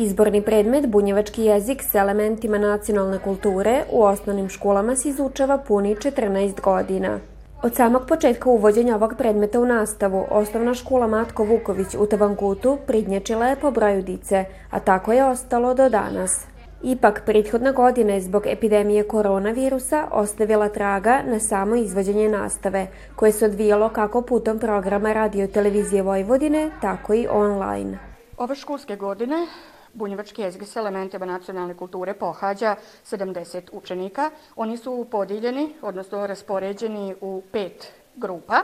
Izborni 0.00 0.42
predmet 0.42 0.86
bunjevački 0.86 1.42
jezik 1.44 1.82
s 1.82 1.94
elementima 1.94 2.58
nacionalne 2.58 3.18
kulture 3.18 3.82
u 3.92 4.02
osnovnim 4.02 4.48
školama 4.48 4.96
se 4.96 5.08
izučava 5.08 5.58
puni 5.58 5.96
14 5.96 6.60
godina. 6.60 7.18
Od 7.62 7.74
samog 7.74 8.02
početka 8.08 8.50
uvođenja 8.50 8.94
ovog 8.94 9.14
predmeta 9.18 9.60
u 9.60 9.66
nastavu, 9.66 10.24
osnovna 10.30 10.74
škola 10.74 11.06
Matko 11.06 11.44
Vuković 11.44 11.94
u 11.98 12.06
Tavankutu 12.06 12.78
pridnječila 12.86 13.46
je 13.46 13.56
po 13.56 13.70
broju 13.70 14.02
dice, 14.02 14.44
a 14.70 14.80
tako 14.80 15.12
je 15.12 15.24
ostalo 15.24 15.74
do 15.74 15.88
danas. 15.88 16.46
Ipak, 16.82 17.22
prethodna 17.26 17.72
godina 17.72 18.12
je 18.12 18.20
zbog 18.20 18.46
epidemije 18.46 19.02
koronavirusa 19.02 20.08
ostavila 20.12 20.68
traga 20.68 21.22
na 21.26 21.40
samo 21.40 21.76
izvođenje 21.76 22.28
nastave, 22.28 22.86
koje 23.16 23.32
se 23.32 23.44
odvijalo 23.44 23.88
kako 23.88 24.22
putom 24.22 24.58
programa 24.58 25.12
radio 25.12 25.46
televizije 25.46 26.02
Vojvodine, 26.02 26.70
tako 26.80 27.14
i 27.14 27.26
online. 27.30 27.98
Ove 28.36 28.54
školske 28.54 28.96
godine 28.96 29.46
bunjevački 29.92 30.42
jezik 30.42 30.62
s 30.62 30.76
elementima 30.76 31.26
nacionalne 31.26 31.76
kulture 31.76 32.14
pohađa 32.14 32.76
70 33.04 33.68
učenika. 33.72 34.30
Oni 34.56 34.76
su 34.76 35.06
podijeljeni, 35.10 35.74
odnosno 35.82 36.26
raspoređeni 36.26 37.14
u 37.20 37.42
pet 37.52 37.92
grupa. 38.16 38.62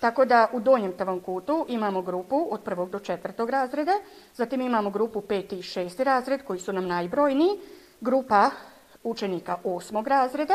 Tako 0.00 0.24
da 0.24 0.48
u 0.52 0.60
donjem 0.60 0.92
Tavankutu 0.92 1.66
imamo 1.68 2.02
grupu 2.02 2.48
od 2.50 2.62
prvog 2.62 2.90
do 2.90 2.98
četvrtog 2.98 3.50
razreda, 3.50 3.92
zatim 4.34 4.60
imamo 4.60 4.90
grupu 4.90 5.20
peti 5.20 5.58
i 5.58 5.62
šesti 5.62 6.04
razred 6.04 6.42
koji 6.44 6.58
su 6.58 6.72
nam 6.72 6.86
najbrojniji, 6.86 7.58
grupa 8.00 8.50
učenika 9.04 9.56
osmog 9.64 10.08
razreda, 10.08 10.54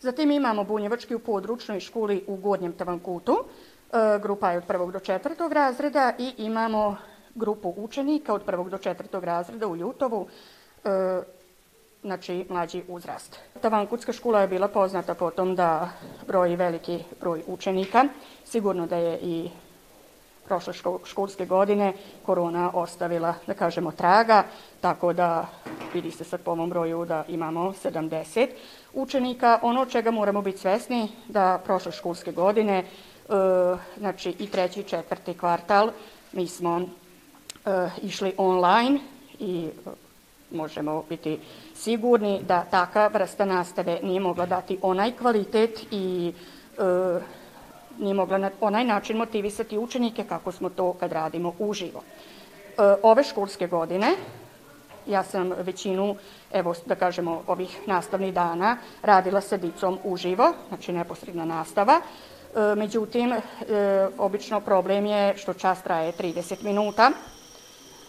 zatim 0.00 0.30
imamo 0.30 0.64
bunjevački 0.64 1.14
u 1.14 1.18
područnoj 1.18 1.80
školi 1.80 2.24
u 2.26 2.36
Gornjem 2.36 2.72
Tavankutu, 2.72 3.36
e, 3.36 4.18
grupa 4.22 4.50
je 4.50 4.58
od 4.58 4.64
prvog 4.64 4.92
do 4.92 5.00
četvrtog 5.00 5.52
razreda 5.52 6.12
i 6.18 6.34
imamo 6.38 6.96
grupu 7.34 7.74
učenika 7.76 8.34
od 8.34 8.42
prvog 8.42 8.70
do 8.70 8.78
četvrtog 8.78 9.24
razreda 9.24 9.66
u 9.66 9.76
Ljutovu, 9.76 10.26
e, 10.84 11.22
znači 12.02 12.46
mlađi 12.48 12.82
uzrast. 12.88 13.38
Tavankutska 13.60 14.12
škola 14.12 14.40
je 14.40 14.48
bila 14.48 14.68
poznata 14.68 15.14
po 15.14 15.30
tom 15.30 15.54
da 15.54 15.90
broji 16.26 16.56
veliki 16.56 16.98
broj 17.20 17.42
učenika. 17.46 18.04
Sigurno 18.44 18.86
da 18.86 18.96
je 18.96 19.18
i 19.22 19.50
prošle 20.44 20.72
školske 21.04 21.46
godine 21.46 21.92
korona 22.26 22.70
ostavila, 22.74 23.34
da 23.46 23.54
kažemo, 23.54 23.92
traga, 23.92 24.44
tako 24.80 25.12
da 25.12 25.46
vidi 25.94 26.10
se 26.10 26.24
sad 26.24 26.40
po 26.40 26.50
ovom 26.50 26.70
broju 26.70 27.04
da 27.04 27.24
imamo 27.28 27.72
70 27.72 28.48
učenika. 28.94 29.58
Ono 29.62 29.86
čega 29.86 30.10
moramo 30.10 30.42
biti 30.42 30.58
svesni 30.58 31.08
da 31.28 31.60
prošle 31.64 31.92
školske 31.92 32.32
godine, 32.32 32.78
e, 32.78 32.84
znači 33.98 34.34
i 34.38 34.50
treći 34.50 34.80
i 34.80 34.84
četvrti 34.84 35.34
kvartal, 35.34 35.90
mi 36.32 36.46
smo 36.46 36.80
išli 38.02 38.34
online 38.36 39.00
i 39.38 39.68
možemo 40.50 41.04
biti 41.08 41.38
sigurni 41.74 42.40
da 42.48 42.64
taka 42.70 43.06
vrsta 43.06 43.44
nastave 43.44 43.98
nije 44.02 44.20
mogla 44.20 44.46
dati 44.46 44.78
onaj 44.82 45.12
kvalitet 45.12 45.86
i 45.90 46.32
e, 46.78 46.82
nije 47.98 48.14
mogla 48.14 48.38
na 48.38 48.50
onaj 48.60 48.84
način 48.84 49.16
motivisati 49.16 49.78
učenike 49.78 50.24
kako 50.24 50.52
smo 50.52 50.68
to 50.68 50.92
kad 50.92 51.12
radimo 51.12 51.54
uživo. 51.58 52.02
E, 52.02 52.94
ove 53.02 53.24
školske 53.24 53.66
godine 53.66 54.14
ja 55.06 55.22
sam 55.22 55.52
većinu, 55.58 56.16
evo 56.52 56.74
da 56.86 56.94
kažemo, 56.94 57.42
ovih 57.46 57.78
nastavnih 57.86 58.34
dana 58.34 58.76
radila 59.02 59.40
sa 59.40 59.56
dicom 59.56 59.98
uživo, 60.04 60.52
znači 60.68 60.92
neposredna 60.92 61.44
nastava. 61.44 62.00
E, 62.00 62.74
međutim, 62.76 63.32
e, 63.32 63.40
obično 64.18 64.60
problem 64.60 65.06
je 65.06 65.36
što 65.36 65.54
čas 65.54 65.82
traje 65.82 66.12
30 66.12 66.64
minuta, 66.64 67.10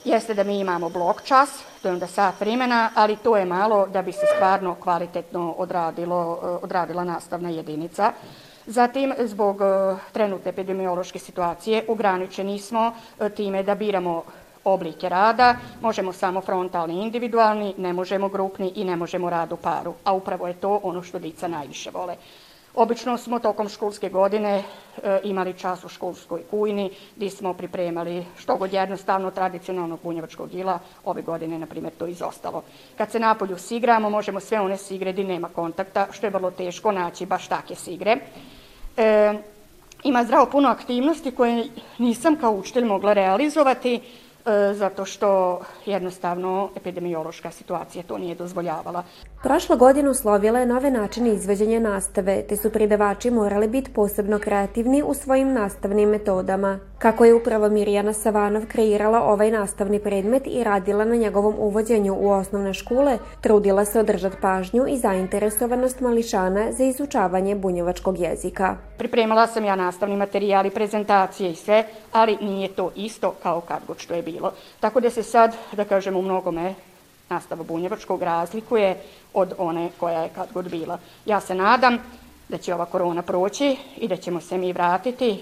jeste 0.05 0.33
da 0.33 0.43
mi 0.43 0.59
imamo 0.59 0.89
blok 0.89 1.23
čas, 1.23 1.49
to 1.81 1.87
je 1.87 1.93
onda 1.93 2.07
sat 2.07 2.39
vremena, 2.39 2.89
ali 2.95 3.15
to 3.15 3.37
je 3.37 3.45
malo 3.45 3.87
da 3.87 4.01
bi 4.01 4.11
se 4.11 4.25
stvarno 4.35 4.75
kvalitetno 4.75 5.55
odradilo, 5.57 6.39
eh, 6.43 6.47
odradila 6.47 7.03
nastavna 7.03 7.49
jedinica. 7.49 8.13
Zatim, 8.65 9.13
zbog 9.19 9.61
eh, 9.61 9.95
trenutne 10.11 10.49
epidemiološke 10.49 11.19
situacije, 11.19 11.85
ograničeni 11.87 12.59
smo 12.59 12.93
eh, 13.19 13.29
time 13.29 13.63
da 13.63 13.75
biramo 13.75 14.23
oblike 14.63 15.09
rada, 15.09 15.55
možemo 15.81 16.13
samo 16.13 16.41
frontalni 16.41 17.01
individualni, 17.01 17.73
ne 17.77 17.93
možemo 17.93 18.29
grupni 18.29 18.71
i 18.75 18.83
ne 18.83 18.95
možemo 18.95 19.29
rad 19.29 19.51
u 19.51 19.57
paru, 19.57 19.93
a 20.03 20.13
upravo 20.13 20.47
je 20.47 20.53
to 20.53 20.79
ono 20.83 21.03
što 21.03 21.19
dica 21.19 21.47
najviše 21.47 21.91
vole. 21.93 22.15
Obično 22.75 23.17
smo 23.17 23.39
tokom 23.39 23.69
školske 23.69 24.09
godine 24.09 24.63
e, 25.03 25.19
imali 25.23 25.53
čas 25.53 25.83
u 25.83 25.89
školskoj 25.89 26.43
kujni 26.49 26.91
gdje 27.15 27.29
smo 27.29 27.53
pripremali 27.53 28.25
što 28.37 28.55
god 28.55 28.73
jednostavno 28.73 29.31
tradicionalnog 29.31 29.99
bunjevačkog 30.03 30.49
gila. 30.49 30.79
Ove 31.05 31.21
godine, 31.21 31.59
na 31.59 31.65
primjer, 31.65 31.93
to 31.93 32.07
izostalo. 32.07 32.63
Kad 32.97 33.11
se 33.11 33.19
napolju 33.19 33.57
sigramo, 33.57 34.09
možemo 34.09 34.39
sve 34.39 34.61
one 34.61 34.77
sigre 34.77 35.13
gdje 35.13 35.23
nema 35.23 35.49
kontakta, 35.49 36.07
što 36.11 36.25
je 36.25 36.31
vrlo 36.31 36.51
teško 36.51 36.91
naći 36.91 37.25
baš 37.25 37.47
take 37.47 37.75
sigre. 37.75 38.17
E, 38.97 39.33
ima 40.03 40.23
zdravo 40.23 40.45
puno 40.45 40.69
aktivnosti 40.69 41.31
koje 41.31 41.67
nisam 41.97 42.35
kao 42.35 42.51
učitelj 42.51 42.85
mogla 42.85 43.13
realizovati, 43.13 44.01
E, 44.45 44.73
zato 44.73 45.05
što 45.05 45.61
jednostavno 45.85 46.69
epidemiološka 46.75 47.51
situacija 47.51 48.03
to 48.03 48.17
nije 48.17 48.35
dozvoljavala. 48.35 49.03
Prošla 49.43 49.75
godina 49.75 50.09
uslovila 50.09 50.59
je 50.59 50.65
nove 50.65 50.91
načine 50.91 51.33
izveđenja 51.33 51.79
nastave, 51.79 52.43
te 52.49 52.57
su 52.57 52.69
predavači 52.69 53.31
morali 53.31 53.67
biti 53.67 53.93
posebno 53.93 54.39
kreativni 54.39 55.03
u 55.03 55.13
svojim 55.13 55.53
nastavnim 55.53 56.09
metodama. 56.09 56.79
Kako 56.99 57.25
je 57.25 57.33
upravo 57.33 57.69
Mirjana 57.69 58.13
Savanov 58.13 58.65
kreirala 58.67 59.21
ovaj 59.21 59.51
nastavni 59.51 59.99
predmet 59.99 60.43
i 60.45 60.63
radila 60.63 61.05
na 61.05 61.15
njegovom 61.15 61.55
uvođenju 61.57 62.15
u 62.19 62.29
osnovne 62.29 62.73
škole, 62.73 63.17
trudila 63.41 63.85
se 63.85 63.99
održati 63.99 64.37
pažnju 64.41 64.85
i 64.87 64.97
zainteresovanost 64.97 65.99
mališana 65.99 66.71
za 66.71 66.83
izučavanje 66.83 67.55
bunjevačkog 67.55 68.19
jezika. 68.19 68.75
Pripremala 68.97 69.47
sam 69.47 69.65
ja 69.65 69.75
nastavni 69.75 70.17
materijal 70.17 70.65
i 70.65 70.69
prezentacije 70.69 71.51
i 71.51 71.55
sve, 71.55 71.83
ali 72.11 72.37
nije 72.41 72.67
to 72.67 72.91
isto 72.95 73.33
kao 73.43 73.61
kad 73.61 73.79
god 73.87 73.97
što 73.97 74.13
je 74.13 74.21
bilo. 74.21 74.53
Tako 74.79 74.99
da 74.99 75.09
se 75.09 75.23
sad, 75.23 75.55
da 75.71 75.83
kažem, 75.83 76.15
u 76.15 76.21
mnogome 76.21 76.73
nastava 77.33 77.63
bunjevačkog 77.63 78.21
razlikuje 78.23 78.97
od 79.33 79.53
one 79.57 79.89
koja 79.99 80.21
je 80.21 80.29
kad 80.35 80.53
god 80.53 80.69
bila. 80.69 80.99
Ja 81.25 81.39
se 81.39 81.55
nadam 81.55 81.97
da 82.49 82.57
će 82.57 82.73
ova 82.73 82.85
korona 82.85 83.21
proći 83.21 83.75
i 83.97 84.07
da 84.07 84.17
ćemo 84.17 84.41
se 84.41 84.57
mi 84.57 84.73
vratiti 84.73 85.39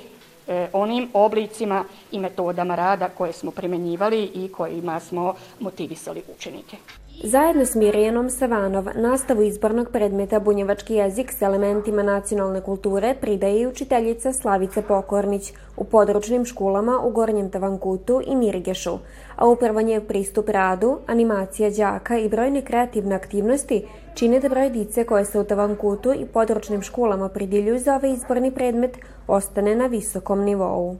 e, 0.47 0.67
onim 0.73 1.09
oblicima 1.13 1.83
i 2.11 2.19
metodama 2.19 2.75
rada 2.75 3.09
koje 3.09 3.33
smo 3.33 3.51
primenjivali 3.51 4.23
i 4.23 4.51
kojima 4.51 4.99
smo 4.99 5.35
motivisali 5.59 6.23
učenike. 6.35 6.77
Zajedno 7.23 7.65
s 7.65 7.75
Mirjanom 7.75 8.29
Savanov 8.29 8.85
nastavu 8.95 9.43
izbornog 9.43 9.89
predmeta 9.91 10.39
bunjevački 10.39 10.93
jezik 10.93 11.31
s 11.31 11.41
elementima 11.41 12.03
nacionalne 12.03 12.61
kulture 12.61 13.15
pridaje 13.21 13.61
i 13.61 13.67
učiteljica 13.67 14.33
Slavica 14.33 14.81
Pokornić 14.81 15.53
u 15.77 15.83
područnim 15.83 16.45
školama 16.45 16.99
u 17.03 17.11
Gornjem 17.11 17.51
Tavankutu 17.51 18.21
i 18.25 18.35
Mirgešu, 18.35 18.97
a 19.35 19.47
upravo 19.47 19.81
nje 19.81 20.01
pristup 20.07 20.49
radu, 20.49 20.97
animacija 21.07 21.69
đaka 21.69 22.17
i 22.17 22.29
brojne 22.29 22.61
kreativne 22.61 23.15
aktivnosti 23.15 23.85
čine 24.15 24.39
da 24.39 24.49
broj 24.49 24.69
dice 24.69 25.05
koje 25.05 25.25
se 25.25 25.39
u 25.39 25.43
Tavankutu 25.43 26.13
i 26.13 26.25
područnim 26.25 26.81
školama 26.81 27.29
pridiljuju 27.29 27.79
za 27.79 27.95
ovaj 27.95 28.13
izborni 28.13 28.51
predmet 28.51 28.97
ostane 29.27 29.75
na 29.75 29.85
visokom 29.85 30.43
nivou. 30.43 30.95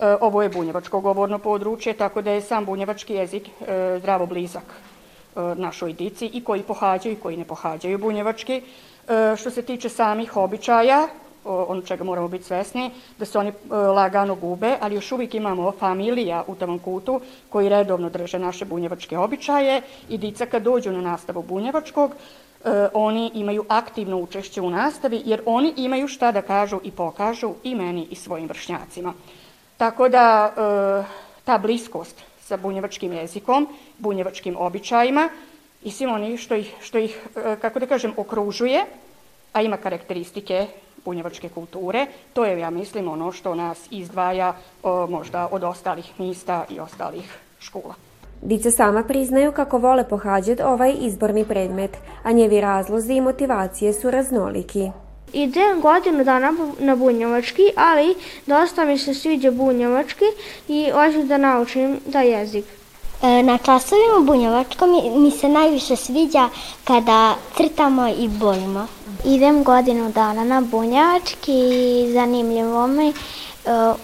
E, 0.00 0.16
ovo 0.20 0.42
je 0.42 0.48
bunjevačko 0.48 1.00
govorno 1.00 1.38
područje, 1.38 1.92
tako 1.92 2.22
da 2.22 2.30
je 2.30 2.40
sam 2.40 2.64
bunjevački 2.64 3.14
jezik 3.14 3.48
e, 3.48 3.98
zdravo 3.98 4.26
blizak 4.26 4.64
našoj 5.56 5.92
dici 5.92 6.26
i 6.26 6.44
koji 6.44 6.62
pohađaju 6.62 7.12
i 7.12 7.20
koji 7.20 7.36
ne 7.36 7.44
pohađaju 7.44 7.98
bunjevački. 7.98 8.62
E, 9.08 9.36
što 9.36 9.50
se 9.50 9.62
tiče 9.62 9.88
samih 9.88 10.36
običaja, 10.36 11.08
ono 11.44 11.82
čega 11.82 12.04
moramo 12.04 12.28
biti 12.28 12.44
svesni, 12.44 12.90
da 13.18 13.24
se 13.24 13.38
oni 13.38 13.48
e, 13.48 13.74
lagano 13.74 14.34
gube, 14.34 14.76
ali 14.80 14.94
još 14.94 15.12
uvijek 15.12 15.34
imamo 15.34 15.72
familija 15.72 16.44
u 16.46 16.54
tavom 16.54 16.78
kutu 16.78 17.20
koji 17.48 17.68
redovno 17.68 18.10
drže 18.10 18.38
naše 18.38 18.64
bunjevačke 18.64 19.18
običaje 19.18 19.82
i 20.08 20.18
dica 20.18 20.46
kad 20.46 20.62
dođu 20.62 20.92
na 20.92 21.00
nastavu 21.00 21.42
bunjevačkog, 21.42 22.14
oni 22.92 23.30
imaju 23.34 23.64
aktivno 23.68 24.18
učešće 24.18 24.60
u 24.60 24.70
nastavi 24.70 25.22
jer 25.24 25.42
oni 25.46 25.72
imaju 25.76 26.08
šta 26.08 26.32
da 26.32 26.42
kažu 26.42 26.80
i 26.84 26.90
pokažu 26.90 27.54
i 27.62 27.74
meni 27.74 28.06
i 28.10 28.14
svojim 28.14 28.48
vršnjacima. 28.48 29.12
Tako 29.76 30.08
da 30.08 30.52
ta 31.44 31.58
bliskost 31.58 32.22
sa 32.52 32.60
bunjevačkim 32.60 33.12
jezikom, 33.12 33.66
bunjevačkim 33.98 34.56
običajima 34.60 35.28
i 35.82 35.90
svim 35.90 36.12
onih 36.12 36.40
što 36.40 36.54
ih, 36.54 36.74
što 36.80 36.98
ih, 36.98 37.16
e, 37.36 37.56
kako 37.60 37.80
da 37.80 37.86
kažem, 37.86 38.12
okružuje, 38.16 38.84
a 39.52 39.62
ima 39.62 39.76
karakteristike 39.76 40.66
bunjevačke 41.04 41.48
kulture. 41.48 42.06
To 42.32 42.44
je, 42.44 42.58
ja 42.60 42.70
mislim, 42.70 43.08
ono 43.08 43.32
što 43.32 43.54
nas 43.54 43.88
izdvaja 43.90 44.54
možda 45.08 45.48
od 45.50 45.64
ostalih 45.64 46.12
mista 46.18 46.64
i 46.70 46.80
ostalih 46.80 47.38
škola. 47.58 47.94
Dice 48.42 48.70
sama 48.70 49.02
priznaju 49.02 49.52
kako 49.52 49.78
vole 49.78 50.04
pohađati 50.08 50.62
ovaj 50.62 50.94
izborni 51.00 51.44
predmet, 51.44 51.96
a 52.22 52.32
njevi 52.32 52.60
razlozi 52.60 53.14
i 53.14 53.20
motivacije 53.20 53.92
su 53.92 54.10
raznoliki. 54.10 54.90
Idem 55.32 55.80
godinu 55.80 56.24
dana 56.24 56.52
na 56.78 56.96
bunjevački, 56.96 57.62
ali 57.76 58.14
dosta 58.46 58.84
mi 58.84 58.98
se 58.98 59.14
sviđa 59.14 59.50
bunjevački 59.50 60.24
i 60.68 60.90
hoću 60.90 61.22
da 61.22 61.38
naučim 61.38 62.00
da 62.06 62.20
jezik. 62.20 62.64
E, 63.22 63.42
na 63.42 63.58
časovima 63.58 64.20
bunjevačkom 64.20 64.90
mi 65.22 65.30
se 65.30 65.48
najviše 65.48 65.96
sviđa 65.96 66.48
kada 66.84 67.34
crtamo 67.56 68.08
i 68.08 68.28
bojimo. 68.28 68.86
Idem 69.24 69.64
godinu 69.64 70.12
dana 70.12 70.44
na 70.44 70.60
bunjevački 70.60 71.52
i 71.52 72.12
zanimljivo 72.12 72.86
mi 72.86 73.08
e, 73.08 73.12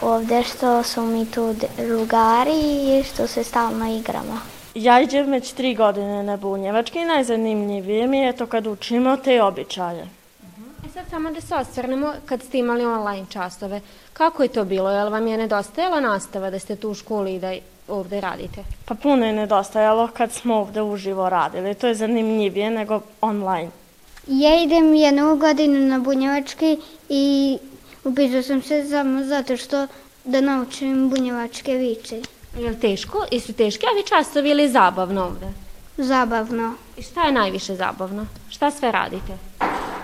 ovde 0.03 0.43
što 0.43 0.83
su 0.83 1.03
mi 1.03 1.31
tu 1.31 1.55
drugari 1.79 2.61
i 2.61 3.05
što 3.05 3.27
se 3.27 3.45
stalno 3.45 3.97
igramo. 3.99 4.41
Ja 4.75 5.01
idem 5.01 5.31
već 5.31 5.53
tri 5.53 5.75
godine 5.75 6.23
na 6.23 6.37
bunjevački 6.37 6.99
i 6.99 7.05
najzanimljivije 7.05 8.07
mi 8.07 8.19
je 8.19 8.37
to 8.37 8.47
kad 8.47 8.67
učimo 8.67 9.17
te 9.17 9.43
običaje. 9.43 10.18
Sad 10.99 11.11
samo 11.11 11.31
da 11.31 11.41
se 11.41 11.55
osvrnemo 11.55 12.13
kad 12.27 12.43
ste 12.43 12.59
imali 12.59 12.85
online 12.85 13.27
časove. 13.31 13.81
Kako 14.13 14.43
je 14.43 14.49
to 14.49 14.65
bilo? 14.65 14.91
Je 14.91 15.05
li 15.05 15.11
vam 15.11 15.27
je 15.27 15.37
nedostajala 15.37 16.01
nastava 16.01 16.51
da 16.51 16.59
ste 16.59 16.77
tu 16.77 16.91
u 16.91 16.95
školi 16.95 17.35
i 17.35 17.39
da 17.39 17.53
ovde 17.89 18.21
radite? 18.21 18.65
Pa 18.85 18.95
puno 18.95 19.27
je 19.27 19.33
nedostajalo 19.33 20.09
kad 20.17 20.33
smo 20.33 20.57
ovde 20.57 20.83
uživo 20.83 21.29
radili. 21.29 21.75
To 21.75 21.87
je 21.87 21.95
zanimljivije 21.95 22.71
nego 22.71 23.01
online. 23.21 23.71
Ja 24.27 24.63
idem 24.63 24.95
jednu 24.95 25.37
godinu 25.37 25.79
na 25.79 25.99
bunjevački 25.99 26.79
i 27.09 27.59
upisao 28.05 28.43
sam 28.43 28.63
se 28.63 28.85
samo 28.85 29.25
zato 29.25 29.57
što 29.57 29.87
da 30.25 30.41
naučim 30.41 31.11
bunjevačke 31.11 31.75
viče. 31.75 32.23
Je 32.59 32.71
li 32.71 32.81
teško? 32.81 33.25
I 33.31 33.41
su 33.41 33.53
teški 33.53 33.87
ovi 33.93 34.03
časovi 34.09 34.51
ili 34.51 34.69
zabavno 34.69 35.25
ovde? 35.25 35.47
Zabavno. 35.97 36.75
I 36.97 37.03
šta 37.03 37.23
je 37.23 37.33
najviše 37.33 37.75
zabavno? 37.77 38.27
Šta 38.51 38.71
sve 38.71 38.93
radite? 38.93 39.48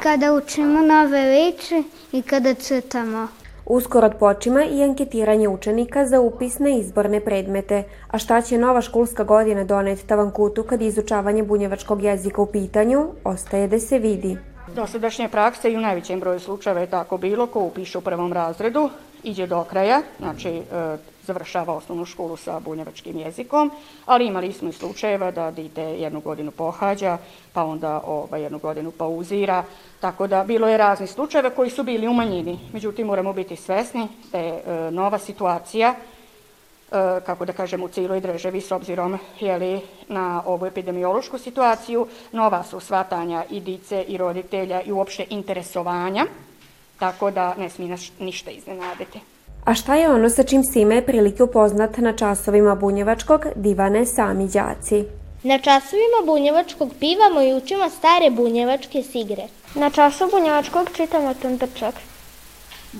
Kada 0.05 0.33
učimo 0.33 0.81
nove 0.81 1.31
viče 1.31 1.83
i 2.13 2.23
kada 2.23 2.55
crtamo. 2.55 3.29
Uskoro 3.67 4.11
počima 4.21 4.65
i 4.65 4.83
anketiranje 4.83 5.49
učenika 5.49 6.07
za 6.07 6.21
upis 6.21 6.59
na 6.59 6.69
izborne 6.69 7.21
predmete. 7.21 7.83
A 8.11 8.19
šta 8.19 8.43
će 8.43 8.59
nova 8.59 8.81
školska 8.81 9.25
godina 9.25 9.65
doneti 9.65 10.07
Tavankutu 10.07 10.63
kad 10.63 10.83
je 10.83 10.89
izučavanje 10.89 11.43
bunjevačkog 11.43 12.03
jezika 12.03 12.43
u 12.43 12.47
pitanju, 12.47 13.07
ostaje 13.25 13.69
da 13.69 13.81
se 13.81 13.99
vidi. 13.99 14.37
Dosadašnje 14.77 15.29
prakse 15.29 15.73
i 15.73 15.77
u 15.77 15.81
najvećem 15.81 16.21
broju 16.21 16.41
slučajeva 16.41 16.81
je 16.81 16.91
tako 16.91 17.19
bilo 17.19 17.47
ko 17.47 17.61
upiše 17.61 17.99
u 17.99 18.01
prvom 18.01 18.33
razredu, 18.33 18.91
iđe 19.25 19.47
do 19.47 19.65
kraja, 19.65 20.03
znači 20.19 20.49
e, 20.49 20.63
završava 21.27 21.75
osnovnu 21.75 22.05
školu 22.05 22.37
sa 22.37 22.61
bunjevačkim 22.61 23.19
jezikom, 23.19 23.71
ali 24.07 24.27
imali 24.27 24.53
smo 24.53 24.69
i 24.69 24.73
slučajeva 24.73 25.31
da 25.31 25.51
dite 25.51 25.83
jednu 25.83 26.21
godinu 26.21 26.51
pohađa, 26.51 27.19
pa 27.53 27.65
onda 27.65 28.01
ovaj, 28.07 28.43
jednu 28.43 28.59
godinu 28.59 28.91
pauzira, 28.91 29.65
tako 30.01 30.27
da 30.27 30.45
bilo 30.45 30.69
je 30.69 30.79
raznih 30.79 31.11
slučajeva 31.11 31.51
koji 31.51 31.71
su 31.71 31.83
bili 31.83 32.09
u 32.09 32.13
manjini. 32.13 32.59
Međutim, 32.73 33.07
moramo 33.07 33.33
biti 33.33 33.57
svesni 33.57 34.09
da 34.33 34.39
je 34.39 34.63
e, 34.67 34.91
nova 34.91 35.19
situacija, 35.19 35.95
e, 35.95 35.97
kako 37.27 37.45
da 37.45 37.53
kažem, 37.53 37.83
u 37.83 37.89
cijeloj 37.89 38.21
državi 38.21 38.61
s 38.61 38.73
obzirom 38.73 39.19
jeli, 39.41 39.81
na 40.09 40.43
ovu 40.47 40.67
epidemiološku 40.67 41.39
situaciju, 41.39 42.07
nova 42.33 42.63
su 42.63 42.81
svatanja 42.81 43.45
i 43.51 43.61
dice 43.61 44.03
i 44.03 44.17
roditelja 44.17 44.83
i 44.83 44.93
uopšte 44.93 45.27
interesovanja, 45.31 46.27
tako 46.99 47.31
da 47.31 47.55
ne 47.55 47.71
smije 47.71 47.91
nas 47.91 48.11
ništa 48.19 48.51
iznenaditi. 48.51 49.21
A 49.65 49.75
šta 49.75 49.95
je 49.95 50.09
ono 50.09 50.31
sa 50.31 50.43
čim 50.43 50.65
se 50.65 50.81
ima 50.81 51.03
prilike 51.07 51.43
upoznat 51.43 51.99
na 51.99 52.13
časovima 52.13 52.75
bunjevačkog 52.75 53.47
divane 53.57 54.07
sami 54.07 54.49
đaci? 54.49 55.05
Na 55.43 55.59
časovima 55.59 56.21
bunjevačkog 56.27 56.91
pivamo 57.01 57.43
i 57.43 57.55
učimo 57.55 57.91
stare 57.91 58.31
bunjevačke 58.31 59.03
sigre. 59.03 59.43
Na 59.75 59.91
času 59.91 60.29
bunjevačkog 60.31 60.91
čitamo 60.97 61.35
tundrčak. 61.35 61.95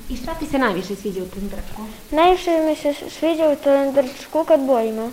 I 0.09 0.17
šta 0.17 0.35
ti 0.35 0.47
se 0.47 0.59
najviše 0.59 0.97
sviđa 0.97 1.23
u 1.23 1.27
tundrčku? 1.27 1.83
Najviše 2.11 2.51
mi 2.51 2.77
se 2.77 2.95
sviđa 3.11 3.49
u 3.49 3.57
tundrčku 3.57 4.45
kad 4.45 4.61
bojimo. 4.61 5.11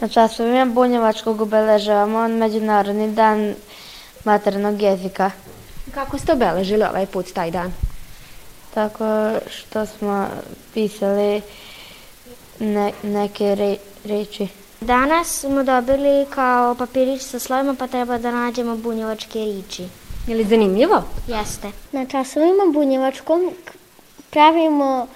Na 0.00 0.08
časovima 0.08 0.64
bunjevačkog 0.64 1.40
obeležavamo 1.40 2.28
Međunarodni 2.28 3.12
dan 3.12 3.54
maternog 4.24 4.82
jezika. 4.82 5.30
Kako 5.94 6.18
ste 6.18 6.32
obeležili 6.32 6.84
ovaj 6.84 7.06
put 7.06 7.32
taj 7.32 7.50
dan? 7.50 7.72
Tako 8.74 9.32
što 9.50 9.86
smo 9.86 10.26
pisali 10.74 11.42
ne, 12.58 12.92
neke 13.02 13.54
re, 13.54 13.76
reči. 14.04 14.48
Danas 14.80 15.40
smo 15.40 15.62
dobili 15.62 16.26
kao 16.30 16.74
papirić 16.74 17.22
sa 17.22 17.38
slovima 17.38 17.74
pa 17.78 17.86
treba 17.86 18.18
da 18.18 18.30
nađemo 18.30 18.76
bunjevačke 18.76 19.38
riči. 19.38 19.88
Je 20.26 20.34
li 20.34 20.44
zanimljivo? 20.44 21.02
Jeste. 21.26 21.68
Na 21.92 22.06
časovima 22.06 22.62
bunjevačkom 22.72 23.50
pravimo 24.30 25.06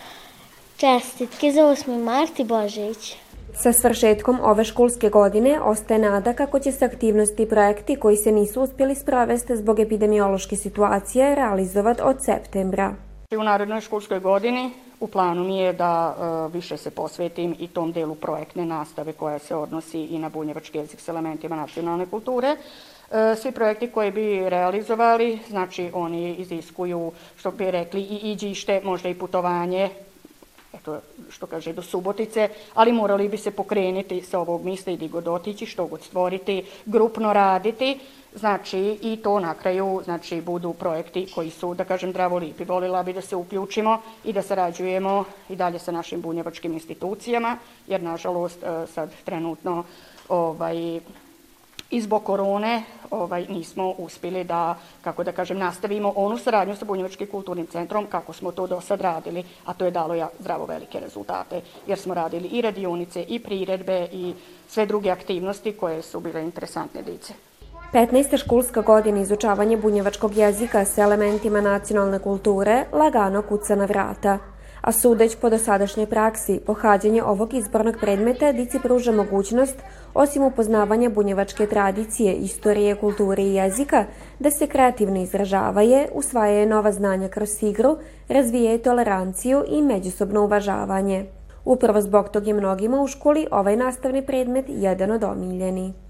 čestitke 0.77 1.53
za 1.53 1.61
8. 1.61 2.05
mart 2.05 2.39
i 2.39 2.45
Božić. 2.45 3.17
Sa 3.63 3.73
svršetkom 3.73 4.41
ove 4.43 4.65
školske 4.65 5.09
godine 5.09 5.61
ostaje 5.61 6.01
nada 6.01 6.33
kako 6.33 6.59
će 6.59 6.73
se 6.73 6.85
aktivnosti 6.85 7.43
i 7.43 7.49
projekti 7.49 7.97
koji 7.97 8.17
se 8.17 8.33
nisu 8.33 8.63
uspjeli 8.63 8.95
sprovesti 8.95 9.57
zbog 9.57 9.81
epidemiološke 9.81 10.57
situacije 10.57 11.35
realizovati 11.35 12.03
od 12.03 12.17
septembra. 12.25 13.06
U 13.35 13.43
narednoj 13.43 13.81
školskoj 13.81 14.21
godini 14.21 14.71
u 15.01 15.09
planu 15.09 15.45
mi 15.45 15.59
je 15.59 15.73
da 15.73 16.15
e, 16.15 16.53
više 16.53 16.77
se 16.77 16.91
posvetim 16.91 17.57
i 17.59 17.69
tom 17.69 17.93
delu 17.93 18.15
projektne 18.15 18.67
nastave 18.67 19.13
koja 19.13 19.39
se 19.39 19.55
odnosi 19.55 20.01
i 20.01 20.19
na 20.19 20.29
bunjevački 20.29 20.79
jezik 20.79 21.01
s 21.01 21.09
elementima 21.09 21.57
nacionalne 21.57 22.07
kulture. 22.07 22.57
E, 22.57 22.57
svi 23.37 23.53
projekti 23.53 23.91
koje 23.91 24.11
bi 24.11 24.51
realizovali, 24.51 25.39
znači 25.49 25.91
oni 25.95 26.35
iziskuju, 26.35 27.13
što 27.37 27.51
bi 27.51 27.71
rekli, 27.71 28.01
i 28.01 28.33
iđište, 28.33 28.81
možda 28.85 29.09
i 29.09 29.15
putovanje, 29.15 29.91
eto, 30.77 31.01
što 31.29 31.47
kaže, 31.47 31.73
do 31.73 31.83
Subotice, 31.83 32.49
ali 32.75 32.93
morali 32.93 33.29
bi 33.29 33.39
se 33.39 33.51
pokrenuti 33.51 34.23
sa 34.23 34.39
ovog 34.39 34.65
mista 34.65 34.91
i 34.91 35.09
god 35.09 35.29
otići, 35.29 35.67
što 35.67 35.87
god 35.87 36.03
stvoriti, 36.03 36.65
grupno 36.87 37.33
raditi, 37.33 37.99
Znači, 38.37 38.99
i 39.03 39.17
to 39.17 39.41
na 39.41 39.55
kraju 39.55 40.01
znači, 40.05 40.41
budu 40.41 40.73
projekti 40.73 41.27
koji 41.35 41.51
su, 41.51 41.75
da 41.75 41.85
kažem, 41.85 42.11
zdravo 42.11 42.39
lipi. 42.39 42.65
Volila 42.65 43.03
bi 43.03 43.13
da 43.13 43.21
se 43.21 43.37
uključimo 43.37 44.03
i 44.25 44.33
da 44.33 44.43
sarađujemo 44.43 45.25
i 45.49 45.57
dalje 45.57 45.79
sa 45.79 45.93
našim 45.93 46.21
bunjevačkim 46.21 46.73
institucijama, 46.73 47.57
jer, 47.87 48.03
nažalost, 48.03 48.63
e, 48.63 48.87
sad 48.87 49.11
trenutno 49.25 49.85
ovaj, 50.29 51.01
i 51.91 52.01
zbog 52.01 52.25
korone 52.25 52.83
ovaj, 53.11 53.47
nismo 53.49 53.95
uspili 53.99 54.45
da, 54.45 54.77
kako 55.05 55.25
da 55.25 55.33
kažem, 55.33 55.59
nastavimo 55.59 56.13
onu 56.17 56.39
saradnju 56.39 56.77
sa 56.77 56.85
Bunjevačkim 56.85 57.27
kulturnim 57.27 57.67
centrom 57.67 58.07
kako 58.07 58.33
smo 58.33 58.53
to 58.53 58.67
do 58.67 58.81
sad 58.81 59.01
radili, 59.01 59.45
a 59.65 59.75
to 59.75 59.85
je 59.85 59.91
dalo 59.91 60.15
ja 60.15 60.29
zdravo 60.39 60.67
velike 60.67 61.01
rezultate, 61.01 61.61
jer 61.87 61.99
smo 61.99 62.15
radili 62.15 62.49
i 62.49 62.61
radionice, 62.61 63.23
i 63.23 63.39
priredbe, 63.39 64.09
i 64.13 64.35
sve 64.69 64.87
druge 64.87 65.11
aktivnosti 65.11 65.73
koje 65.73 66.03
su 66.03 66.21
bile 66.21 66.43
interesantne 66.43 67.03
dice. 67.03 67.35
15. 67.93 68.37
školska 68.37 68.83
godina 68.83 69.21
izučavanje 69.21 69.77
bunjevačkog 69.77 70.37
jezika 70.37 70.85
sa 70.85 71.03
elementima 71.03 71.61
nacionalne 71.61 72.19
kulture 72.19 72.85
lagano 72.93 73.43
kuca 73.43 73.75
na 73.75 73.85
vrata. 73.85 74.39
A 74.87 74.93
sudeć 74.93 75.37
po 75.37 75.51
dosadašnjoj 75.51 76.07
praksi, 76.07 76.61
pohađanje 76.67 77.23
ovog 77.23 77.55
izbornog 77.55 77.97
predmeta 78.01 78.53
dici 78.53 78.79
pruža 78.83 79.13
mogućnost, 79.13 79.83
osim 80.15 80.43
upoznavanja 80.43 81.11
bunjevačke 81.11 81.67
tradicije, 81.67 82.35
istorije, 82.35 82.95
kulture 82.95 83.43
i 83.43 83.55
jezika, 83.55 84.05
da 84.39 84.51
se 84.51 84.67
kreativno 84.67 85.23
izražavaje, 85.23 86.09
usvajaje 86.15 86.67
nova 86.67 86.93
znanja 86.93 87.29
kroz 87.29 87.63
igru, 87.63 87.97
razvijaje 88.29 88.79
toleranciju 88.79 89.65
i 89.69 89.83
međusobno 89.83 90.45
uvažavanje. 90.45 91.27
Upravo 91.65 92.01
zbog 92.01 92.29
tog 92.29 92.47
je 92.47 92.55
mnogima 92.55 93.03
u 93.03 93.07
školi 93.07 93.47
ovaj 93.51 93.77
nastavni 93.77 94.27
predmet 94.27 94.65
jedan 94.69 95.11
od 95.11 95.25
omiljeni. 95.25 96.06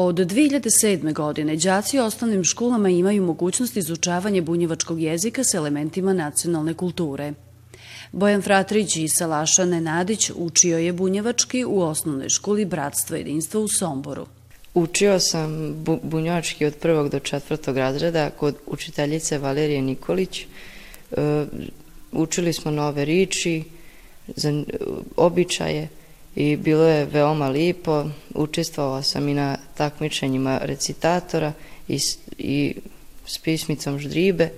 Od 0.00 0.14
2007. 0.14 1.12
godine 1.12 1.56
đaci 1.56 1.98
u 1.98 2.02
osnovnim 2.02 2.44
školama 2.44 2.88
imaju 2.88 3.22
mogućnost 3.22 3.76
izučavanja 3.76 4.42
bunjevačkog 4.42 5.00
jezika 5.00 5.44
s 5.44 5.54
elementima 5.54 6.12
nacionalne 6.12 6.74
kulture. 6.74 7.32
Bojan 8.12 8.42
Fratrić 8.42 8.96
i 8.96 9.08
Salaša 9.08 9.64
Nenadić 9.64 10.30
učio 10.34 10.78
je 10.78 10.92
bunjevački 10.92 11.64
u 11.64 11.80
osnovnoj 11.80 12.28
školi 12.28 12.64
Bratstva 12.64 13.16
jedinstva 13.16 13.60
u 13.60 13.68
Somboru. 13.68 14.26
Učio 14.74 15.20
sam 15.20 15.74
bu 15.74 15.98
bunjevački 16.02 16.66
od 16.66 16.74
prvog 16.74 17.08
do 17.08 17.18
četvrtog 17.18 17.76
razreda 17.76 18.30
kod 18.30 18.56
učiteljice 18.66 19.38
Valerije 19.38 19.82
Nikolić. 19.82 20.40
E, 20.40 21.46
učili 22.12 22.52
smo 22.52 22.70
nove 22.70 23.04
riči, 23.04 23.64
običaje, 25.16 25.88
i 26.38 26.56
bilo 26.56 26.84
je 26.84 27.04
veoma 27.04 27.48
lipo. 27.48 28.04
Učestvovala 28.38 29.02
sam 29.02 29.28
i 29.28 29.34
na 29.34 29.56
takmičenjima 29.74 30.58
recitatora 30.62 31.52
i, 31.88 32.00
i 32.38 32.74
s 33.26 33.38
pismicom 33.38 33.98
ždribe 33.98 34.50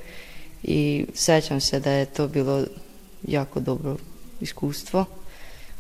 i 0.63 1.07
sećam 1.15 1.61
se 1.61 1.81
da 1.81 1.91
je 1.91 2.07
to 2.07 2.29
bilo 2.29 2.65
jako 3.23 3.61
dobro 3.61 3.97
iskustvo. 4.41 5.05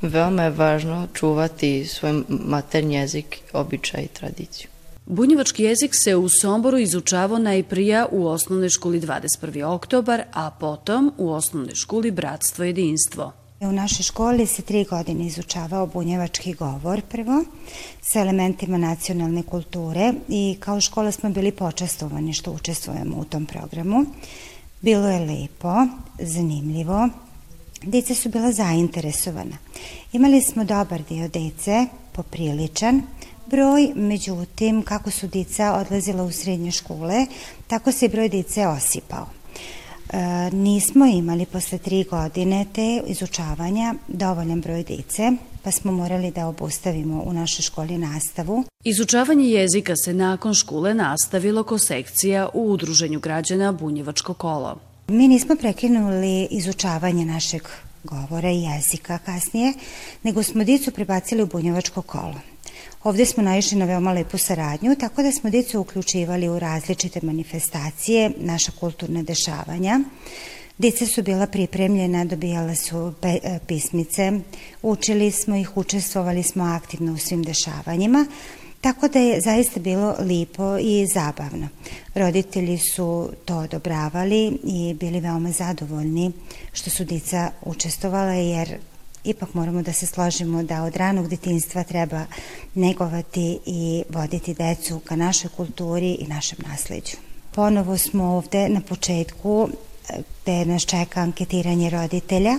Veoma 0.03 0.43
je 0.43 0.51
važno 0.51 1.09
čuvati 1.15 1.85
svoj 1.85 2.23
maternji 2.29 2.97
jezik, 2.97 3.41
običaj 3.53 4.03
i 4.03 4.09
tradiciju. 4.09 4.69
Bunjevački 5.07 5.63
jezik 5.63 5.95
se 5.95 6.17
u 6.17 6.29
Somboru 6.29 6.79
izučavao 6.79 7.39
najprija 7.39 8.07
u 8.11 8.27
osnovnoj 8.27 8.69
školi 8.69 9.01
21. 9.01 9.65
oktobar, 9.65 10.23
a 10.33 10.51
potom 10.51 11.13
u 11.19 11.31
osnovnoj 11.31 11.75
školi 11.75 12.11
Bratstvo 12.11 12.65
jedinstvo. 12.65 13.33
U 13.61 13.73
našoj 13.73 14.03
školi 14.03 14.47
se 14.47 14.63
tri 14.63 14.85
godine 14.85 15.27
izučavao 15.27 15.87
bunjevački 15.87 16.55
govor 16.55 17.03
prvo 17.09 17.45
sa 18.03 18.21
elementima 18.21 18.79
nacionalne 18.79 19.43
kulture 19.43 20.13
i 20.29 20.57
kao 20.61 20.81
škola 20.81 21.13
smo 21.13 21.31
bili 21.31 21.53
počastovani 21.53 22.33
što 22.33 22.53
učestvujemo 22.53 23.17
u 23.17 23.25
tom 23.25 23.47
programu. 23.47 24.05
Bilo 24.81 25.09
je 25.09 25.21
lepo, 25.21 25.75
zanimljivo, 26.19 27.09
Deca 27.83 28.15
su 28.15 28.29
bila 28.29 28.53
zainteresovana. 28.53 29.57
Imali 30.13 30.43
smo 30.43 30.65
dobar 30.65 31.03
dio 31.09 31.29
dece, 31.29 31.87
popriličan 32.13 33.03
broj, 33.47 33.93
međutim, 33.95 34.83
kako 34.83 35.11
su 35.11 35.27
dica 35.27 35.73
odlazila 35.73 36.23
u 36.23 36.33
srednje 36.33 36.71
škole, 36.71 37.27
tako 37.67 37.93
se 37.93 38.09
broj 38.09 38.29
dice 38.29 38.67
osipao. 38.67 39.40
E, 40.13 40.51
nismo 40.53 41.07
imali 41.07 41.47
posle 41.47 41.79
tri 41.79 42.05
godine 42.11 42.67
te 42.73 43.03
izučavanja 43.07 43.95
dovoljan 44.09 44.61
broj 44.61 44.83
dice, 44.83 45.33
pa 45.63 45.71
smo 45.71 45.93
morali 45.93 46.31
da 46.31 46.47
obustavimo 46.47 47.23
u 47.27 47.33
našoj 47.33 47.63
školi 47.63 47.99
nastavu. 47.99 48.65
Izučavanje 48.85 49.45
jezika 49.45 49.97
se 49.97 50.15
nakon 50.15 50.55
škole 50.55 50.95
nastavilo 50.95 51.63
ko 51.63 51.79
sekcija 51.79 52.49
u 52.55 52.73
Udruženju 52.73 53.21
građana 53.21 53.73
Bunjevačko 53.73 54.35
kolo. 54.35 54.79
Mi 55.09 55.29
nismo 55.29 55.57
prekinuli 55.57 56.49
izučavanje 56.51 57.25
našeg 57.25 57.63
govora 58.05 58.51
i 58.51 58.63
jezika 58.63 59.19
kasnije, 59.19 59.73
nego 60.23 60.43
smo 60.43 60.65
dicu 60.65 60.91
prebacili 60.91 61.43
u 61.43 61.47
bunjevačko 61.47 62.03
kolo. 62.03 62.50
Ovde 63.05 63.27
smo 63.27 63.43
naišli 63.43 63.79
na 63.79 63.85
veoma 63.85 64.13
lepu 64.13 64.39
saradnju, 64.39 64.97
tako 64.97 65.23
da 65.23 65.33
smo 65.33 65.51
dicu 65.51 65.81
uključivali 65.81 66.49
u 66.49 66.59
različite 66.59 67.21
manifestacije, 67.23 68.31
naša 68.37 68.73
kulturna 68.81 69.23
dešavanja. 69.23 70.01
Dice 70.79 71.07
su 71.07 71.23
bila 71.23 71.47
pripremljena, 71.47 72.25
dobijala 72.25 72.75
su 72.75 73.13
e, 73.23 73.59
pismice, 73.67 74.33
učili 74.83 75.31
smo 75.31 75.57
ih, 75.57 75.77
učestvovali 75.77 76.43
smo 76.43 76.65
aktivno 76.65 77.13
u 77.13 77.19
svim 77.19 77.43
dešavanjima, 77.43 78.27
Tako 78.81 79.09
da 79.09 79.19
je 79.19 79.41
zaista 79.41 79.81
bilo 79.81 80.15
lipo 80.21 80.79
i 80.79 81.07
zabavno. 81.07 81.69
Roditelji 82.15 82.79
su 82.79 83.31
to 83.45 83.57
odobravali 83.57 84.59
i 84.65 84.95
bili 85.01 85.21
veoma 85.21 85.53
zadovoljni 85.53 86.33
što 86.73 86.91
su 86.91 87.05
dica 87.05 87.51
učestvovala 87.63 88.33
jer 88.33 88.79
ipak 89.25 89.55
moramo 89.55 89.83
da 89.83 89.93
se 89.93 90.07
složimo 90.07 90.63
da 90.63 90.83
od 90.83 90.97
ranog 90.97 91.29
detinstva 91.29 91.85
treba 91.85 92.27
negovati 92.75 93.59
i 93.67 94.03
voditi 94.09 94.55
decu 94.55 95.01
ka 95.05 95.17
našoj 95.17 95.51
kulturi 95.57 96.15
i 96.21 96.27
našem 96.27 96.59
nasledđu. 96.69 97.17
Ponovo 97.51 97.99
smo 97.99 98.25
ovde 98.25 98.69
na 98.69 98.81
početku 98.81 99.69
gde 100.43 100.65
nas 100.65 100.83
čeka 100.83 101.21
anketiranje 101.21 101.91
roditelja 101.91 102.59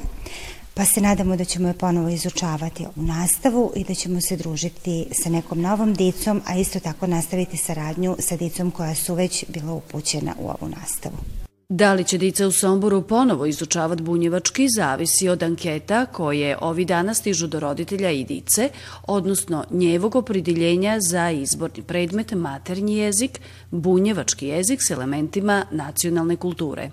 pa 0.73 0.85
se 0.85 1.01
nadamo 1.01 1.35
da 1.35 1.45
ćemo 1.45 1.67
je 1.67 1.73
ponovo 1.73 2.09
izučavati 2.09 2.85
u 2.95 3.01
nastavu 3.01 3.71
i 3.75 3.83
da 3.83 3.93
ćemo 3.93 4.21
se 4.21 4.37
družiti 4.37 5.05
sa 5.11 5.29
nekom 5.29 5.61
novom 5.61 5.93
dicom, 5.93 6.41
a 6.45 6.57
isto 6.57 6.79
tako 6.79 7.07
nastaviti 7.07 7.57
saradnju 7.57 8.15
sa 8.19 8.35
dicom 8.35 8.71
koja 8.71 8.95
su 8.95 9.15
već 9.15 9.45
bila 9.47 9.73
upućena 9.73 10.35
u 10.39 10.47
ovu 10.47 10.69
nastavu. 10.79 11.40
Da 11.73 11.93
li 11.93 12.03
će 12.03 12.17
dica 12.17 12.47
u 12.47 12.51
Somboru 12.51 13.01
ponovo 13.01 13.45
izučavati 13.45 14.03
bunjevački 14.03 14.67
zavisi 14.69 15.29
od 15.29 15.43
anketa 15.43 16.05
koje 16.05 16.57
ovi 16.61 16.85
dana 16.85 17.13
stižu 17.13 17.47
do 17.47 17.59
roditelja 17.59 18.11
i 18.11 18.23
dice, 18.23 18.69
odnosno 19.07 19.63
njevog 19.69 20.15
opridiljenja 20.15 20.97
za 21.09 21.29
izborni 21.29 21.83
predmet 21.83 22.31
maternji 22.31 22.97
jezik, 22.97 23.39
bunjevački 23.69 24.47
jezik 24.47 24.81
s 24.81 24.91
elementima 24.91 25.65
nacionalne 25.71 26.35
kulture. 26.35 26.91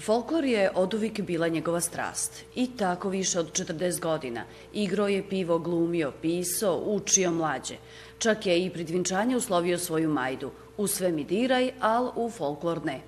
Folklor 0.00 0.44
je 0.44 0.70
od 0.74 0.94
uvijek 0.94 1.20
bila 1.20 1.48
njegova 1.48 1.80
strast 1.80 2.44
i 2.54 2.70
tako 2.76 3.08
više 3.08 3.40
od 3.40 3.52
40 3.52 4.00
godina. 4.00 4.44
Igro 4.72 5.08
je 5.08 5.28
pivo, 5.28 5.58
glumio, 5.58 6.12
pisao, 6.22 6.82
učio 6.86 7.30
mlađe. 7.30 7.74
Čak 8.18 8.46
je 8.46 8.64
i 8.64 8.70
pred 8.70 8.90
vinčanje 8.90 9.36
uslovio 9.36 9.78
svoju 9.78 10.08
majdu. 10.08 10.50
U 10.76 10.86
sve 10.86 11.12
mi 11.12 11.24
diraj, 11.24 11.70
al 11.80 12.12
u 12.16 12.30
folklor 12.30 12.84
ne. 12.84 13.00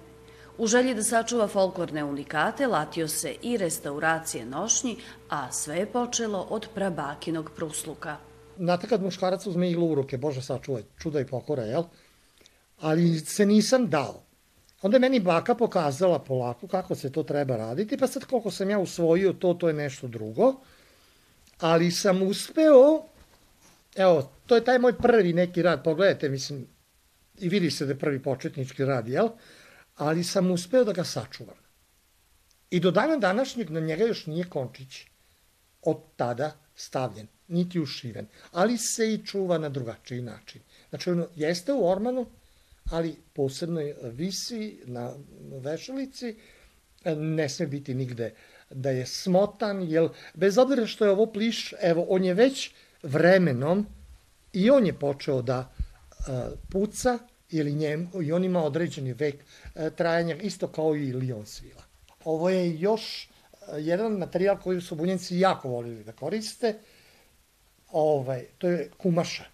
U 0.58 0.66
želji 0.66 0.94
da 0.94 1.02
sačuva 1.02 1.48
folklorne 1.48 2.04
unikate 2.04 2.66
latio 2.66 3.08
se 3.08 3.34
i 3.42 3.56
restauracije 3.56 4.46
nošnji, 4.46 4.96
a 5.28 5.52
sve 5.52 5.76
je 5.76 5.86
počelo 5.86 6.46
od 6.50 6.68
prabakinog 6.74 7.50
prusluka. 7.56 8.16
Znate 8.58 8.88
kad 8.88 9.02
muškarac 9.02 9.46
uzme 9.46 9.70
iglu 9.70 9.92
u 9.92 9.94
ruke, 9.94 10.18
Bože 10.18 10.42
sačuvaj, 10.42 10.82
čuda 10.98 11.20
i 11.20 11.26
pokora, 11.26 11.62
jel? 11.62 11.82
Ali 12.80 13.18
se 13.18 13.46
nisam 13.46 13.88
dao 13.90 14.22
Onda 14.82 14.96
je 14.96 15.00
meni 15.00 15.20
baka 15.20 15.54
pokazala 15.54 16.18
polako 16.18 16.68
kako 16.68 16.94
se 16.94 17.12
to 17.12 17.22
treba 17.22 17.56
raditi, 17.56 17.96
pa 17.96 18.06
sad 18.06 18.24
koliko 18.24 18.50
sam 18.50 18.70
ja 18.70 18.78
usvojio 18.78 19.32
to, 19.32 19.54
to 19.54 19.68
je 19.68 19.74
nešto 19.74 20.08
drugo. 20.08 20.54
Ali 21.58 21.90
sam 21.90 22.22
uspeo, 22.22 23.04
evo, 23.96 24.30
to 24.46 24.54
je 24.54 24.64
taj 24.64 24.78
moj 24.78 24.98
prvi 24.98 25.32
neki 25.32 25.62
rad, 25.62 25.84
pogledajte, 25.84 26.28
mislim, 26.28 26.66
i 27.38 27.48
vidi 27.48 27.70
se 27.70 27.86
da 27.86 27.92
je 27.92 27.98
prvi 27.98 28.22
početnički 28.22 28.84
rad, 28.84 29.08
jel? 29.08 29.28
Ali 29.96 30.24
sam 30.24 30.50
uspeo 30.50 30.84
da 30.84 30.92
ga 30.92 31.04
sačuvam. 31.04 31.56
I 32.70 32.80
do 32.80 32.90
dana 32.90 33.16
današnjeg 33.16 33.70
na 33.70 33.80
njega 33.80 34.04
još 34.04 34.26
nije 34.26 34.50
končić 34.50 35.06
od 35.82 35.98
tada 36.16 36.52
stavljen, 36.74 37.26
niti 37.48 37.80
ušiven, 37.80 38.26
ali 38.52 38.78
se 38.78 39.14
i 39.14 39.26
čuva 39.26 39.58
na 39.58 39.68
drugačiji 39.68 40.22
način. 40.22 40.62
Znači, 40.88 41.10
ono, 41.10 41.26
jeste 41.36 41.72
u 41.72 41.88
ormanu, 41.88 42.26
ali 42.90 43.16
posebno 43.32 43.80
visi 44.02 44.80
na 44.84 45.12
vešalici, 45.60 46.36
ne 47.16 47.48
sme 47.48 47.66
biti 47.66 47.94
nigde 47.94 48.34
da 48.70 48.90
je 48.90 49.06
smotan, 49.06 49.82
jer 49.82 50.08
bez 50.34 50.58
obzira 50.58 50.86
što 50.86 51.04
je 51.04 51.10
ovo 51.10 51.26
pliš, 51.26 51.74
evo, 51.80 52.06
on 52.08 52.24
je 52.24 52.34
već 52.34 52.70
vremenom 53.02 53.86
i 54.52 54.70
on 54.70 54.86
je 54.86 54.98
počeo 54.98 55.42
da 55.42 55.58
uh, 55.60 56.34
puca, 56.70 57.18
ili 57.50 57.72
njem, 57.72 58.10
i 58.22 58.32
on 58.32 58.44
ima 58.44 58.62
određeni 58.64 59.12
vek 59.12 59.34
uh, 59.34 59.88
trajanja, 59.96 60.36
isto 60.36 60.68
kao 60.68 60.96
i 60.96 61.12
lion 61.12 61.46
svila. 61.46 61.82
Ovo 62.24 62.50
je 62.50 62.80
još 62.80 63.28
uh, 63.28 63.58
jedan 63.78 64.12
materijal 64.12 64.60
koji 64.60 64.80
su 64.80 64.94
bunjenci 64.94 65.38
jako 65.38 65.68
volili 65.68 66.04
da 66.04 66.12
koriste, 66.12 66.78
ovaj, 67.92 68.46
to 68.58 68.68
je 68.68 68.90
kumaša. 68.98 69.44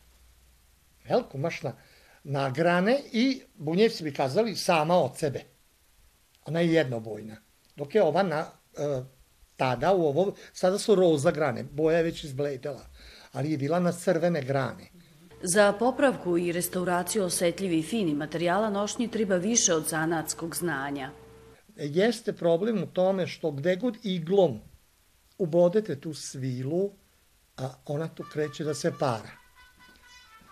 Jel, 1.08 1.22
kumašna 1.32 1.72
na 2.30 2.50
grane 2.50 3.00
i 3.12 3.42
bunjevci 3.54 4.04
bi 4.04 4.12
kazali 4.14 4.56
sama 4.56 4.96
od 4.96 5.16
sebe. 5.16 5.40
Ona 6.44 6.60
je 6.60 6.72
jednobojna. 6.72 7.36
Dok 7.76 7.94
je 7.94 8.02
ova 8.02 8.22
na, 8.22 8.46
e, 8.76 9.02
tada 9.56 9.92
u 9.92 10.06
ovo, 10.06 10.34
sada 10.52 10.78
su 10.78 10.94
roza 10.94 11.30
grane, 11.30 11.62
boja 11.62 11.96
je 11.96 12.02
već 12.02 12.24
izbledela, 12.24 12.84
ali 13.32 13.52
je 13.52 13.58
bila 13.58 13.80
na 13.80 13.92
crvene 13.92 14.42
grane. 14.42 14.90
Za 15.42 15.72
popravku 15.72 16.38
i 16.38 16.52
restauraciju 16.52 17.24
osetljivi 17.24 17.78
i 17.78 17.82
fini 17.82 18.14
materijala 18.14 18.70
nošnji 18.70 19.08
treba 19.08 19.36
više 19.36 19.74
od 19.74 19.88
zanatskog 19.88 20.56
znanja. 20.56 21.10
Jeste 21.76 22.32
problem 22.32 22.82
u 22.82 22.86
tome 22.86 23.26
što 23.26 23.50
gde 23.50 23.76
god 23.76 23.96
iglom 24.02 24.60
ubodete 25.38 26.00
tu 26.00 26.14
svilu, 26.14 26.90
a 27.56 27.74
ona 27.86 28.08
tu 28.08 28.24
kreće 28.32 28.64
da 28.64 28.74
se 28.74 28.92
para. 29.00 29.37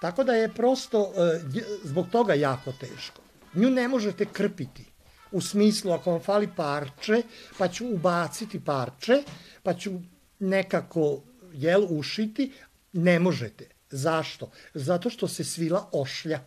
Tako 0.00 0.25
da 0.25 0.33
je 0.33 0.55
prosto 0.55 1.12
e, 1.17 1.41
zbog 1.85 2.07
toga 2.12 2.35
jako 2.35 2.73
teško. 2.73 3.23
Nju 3.55 3.71
ne 3.71 3.88
možete 3.88 4.26
krpiti. 4.33 4.85
U 5.33 5.41
smislu, 5.41 5.93
ako 5.93 6.11
vam 6.11 6.21
fali 6.21 6.49
parče, 6.57 7.23
pa 7.59 7.69
ću 7.69 7.87
ubaciti 7.87 8.61
parče, 8.65 9.23
pa 9.62 9.75
ću 9.75 9.91
nekako, 10.38 11.23
jel, 11.53 11.87
ušiti, 11.91 12.53
ne 12.93 13.19
možete. 13.19 13.69
Zašto? 13.91 14.50
Zato 14.75 15.11
što 15.11 15.29
se 15.29 15.45
svila 15.45 15.88
ošlja. 15.93 16.41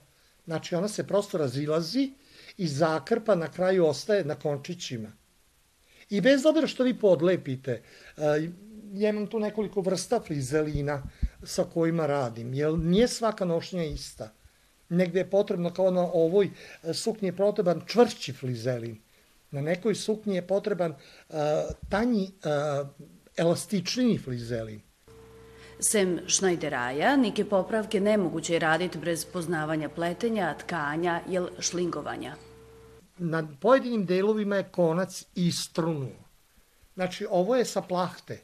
Znači, 0.45 0.75
ona 0.75 0.87
se 0.87 1.07
prosto 1.07 1.37
razilazi 1.37 2.11
i 2.57 2.67
zakrpa 2.67 3.35
na 3.35 3.51
kraju 3.51 3.85
ostaje 3.85 4.25
na 4.25 4.35
končićima. 4.35 5.11
I 6.09 6.21
bez 6.21 6.45
obzira 6.45 6.67
što 6.67 6.83
vi 6.83 6.99
podlepite, 6.99 7.71
e, 7.71 7.81
ja 8.93 9.09
imam 9.09 9.27
tu 9.27 9.39
nekoliko 9.39 9.81
vrsta 9.81 10.19
frizelina 10.19 11.03
sa 11.43 11.63
kojima 11.63 12.05
radim, 12.05 12.53
jer 12.53 12.77
nije 12.77 13.07
svaka 13.07 13.45
nošnja 13.45 13.83
ista. 13.83 14.31
Negde 14.89 15.19
je 15.19 15.29
potrebno, 15.29 15.73
kao 15.73 15.91
na 15.91 16.01
ovoj 16.13 16.49
e, 16.83 16.93
suknji 16.93 17.27
je 17.27 17.35
potreban 17.35 17.81
čvršći 17.87 18.33
frizelin. 18.33 19.01
Na 19.51 19.61
nekoj 19.61 19.95
suknji 19.95 20.35
je 20.35 20.47
potreban 20.47 20.91
uh, 20.91 21.35
tanji, 21.89 22.31
uh, 22.45 22.87
elastičniji 23.37 24.17
frizelin. 24.17 24.81
Sem 25.79 26.19
šnajderaja, 26.27 27.15
nike 27.17 27.45
popravke 27.45 27.99
nemoguće 27.99 28.53
je 28.53 28.59
raditi 28.59 28.97
bez 28.97 29.25
poznavanja 29.25 29.89
pletenja, 29.89 30.53
tkanja 30.57 31.21
ili 31.29 31.49
šlingovanja. 31.59 32.35
na 33.17 33.47
pojedinim 33.61 34.05
delovima 34.05 34.55
je 34.55 34.69
konac 34.71 35.25
istrunuo. 35.35 36.29
Znači, 36.93 37.27
ovo 37.29 37.55
je 37.55 37.65
sa 37.65 37.81
plahte. 37.81 38.41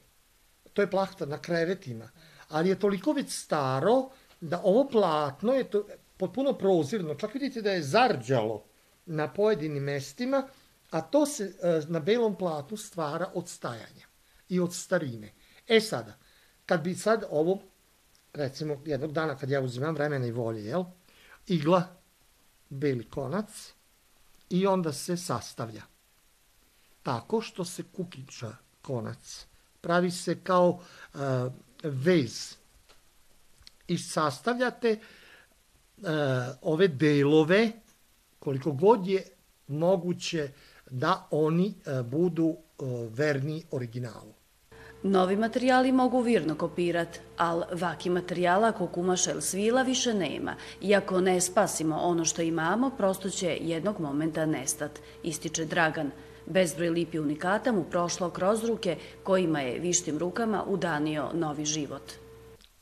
To 0.74 0.82
je 0.82 0.90
plahta 0.92 1.25
na 1.25 1.38
krevetima. 1.38 2.10
Ali 2.50 2.70
je 2.70 2.80
toliko 2.80 3.12
već 3.12 3.32
staro 3.32 4.10
da 4.42 4.62
ovo 4.64 4.90
platno 4.90 5.54
je 5.54 5.70
to 5.70 5.86
potpuno 6.18 6.54
prozirno. 6.54 7.16
Čak 7.16 7.34
vidite 7.34 7.62
da 7.62 7.72
je 7.72 7.84
zarđalo 7.84 8.64
na 9.06 9.34
pojedinim 9.34 9.84
mestima, 9.84 10.48
a 10.92 11.02
to 11.02 11.25
se 11.25 11.44
e, 11.44 11.82
na 11.88 12.00
belom 12.00 12.36
platnu 12.36 12.78
stvara 12.78 13.32
od 13.34 13.50
stajanja 13.50 14.08
i 14.50 14.60
od 14.60 14.74
starine. 14.74 15.34
E 15.68 15.80
sada, 15.82 16.18
kad 16.66 16.82
bi 16.82 16.96
sad 16.96 17.24
ovo, 17.30 17.60
recimo 18.34 18.82
jednog 18.86 19.12
dana 19.12 19.38
kad 19.38 19.50
ja 19.50 19.62
uzimam 19.62 19.96
vremena 19.96 20.25
i 20.25 20.32
volje, 20.32 20.66
jel, 20.66 20.84
igla, 21.48 21.84
beli 22.70 23.10
konac 23.10 23.74
i 24.50 24.68
onda 24.68 24.94
se 24.94 25.18
sastavlja. 25.18 25.82
Tako 27.04 27.42
što 27.42 27.66
se 27.66 27.84
kukiča 27.96 28.56
konac. 28.82 29.46
Pravi 29.82 30.12
se 30.12 30.40
kao 30.44 30.70
uh, 30.70 31.20
vez. 31.84 32.55
I 33.88 33.98
sastavljate 33.98 35.00
uh, 35.98 36.08
ove 36.62 36.88
delove 36.88 37.72
koliko 38.39 38.72
god 38.72 39.08
je 39.08 39.24
moguće 39.67 40.50
da 40.89 41.27
oni 41.32 41.74
uh, 41.86 42.05
budu 42.05 42.46
uh, 42.46 42.58
verni 43.13 43.63
originalu. 43.72 44.34
Novi 45.03 45.36
materijali 45.36 45.91
mogu 45.91 46.22
virno 46.22 46.55
kopirat, 46.55 47.20
al 47.38 47.63
vaki 47.72 48.10
materijala 48.10 48.72
ko 48.72 48.88
kumaša 48.88 49.32
ili 49.32 49.41
svila 49.41 49.82
više 49.82 50.13
nema. 50.13 50.55
Iako 50.82 51.22
ne 51.22 51.41
spasimo 51.41 51.98
ono 51.98 52.25
što 52.25 52.41
imamo, 52.41 52.89
prosto 52.89 53.29
će 53.29 53.58
jednog 53.62 54.00
momenta 54.00 54.46
nestat, 54.46 55.00
ističe 55.24 55.65
Dragan. 55.65 56.12
Bezbroj 56.48 56.90
lipi 56.90 57.20
unikata 57.20 57.72
mu 57.72 57.84
prošlo 57.84 58.30
kroz 58.30 58.64
ruke 58.64 58.98
kojima 59.24 59.62
je 59.62 59.80
vištim 59.80 60.18
rukama 60.18 60.64
udanio 60.68 61.30
novi 61.34 61.66
život. 61.66 62.12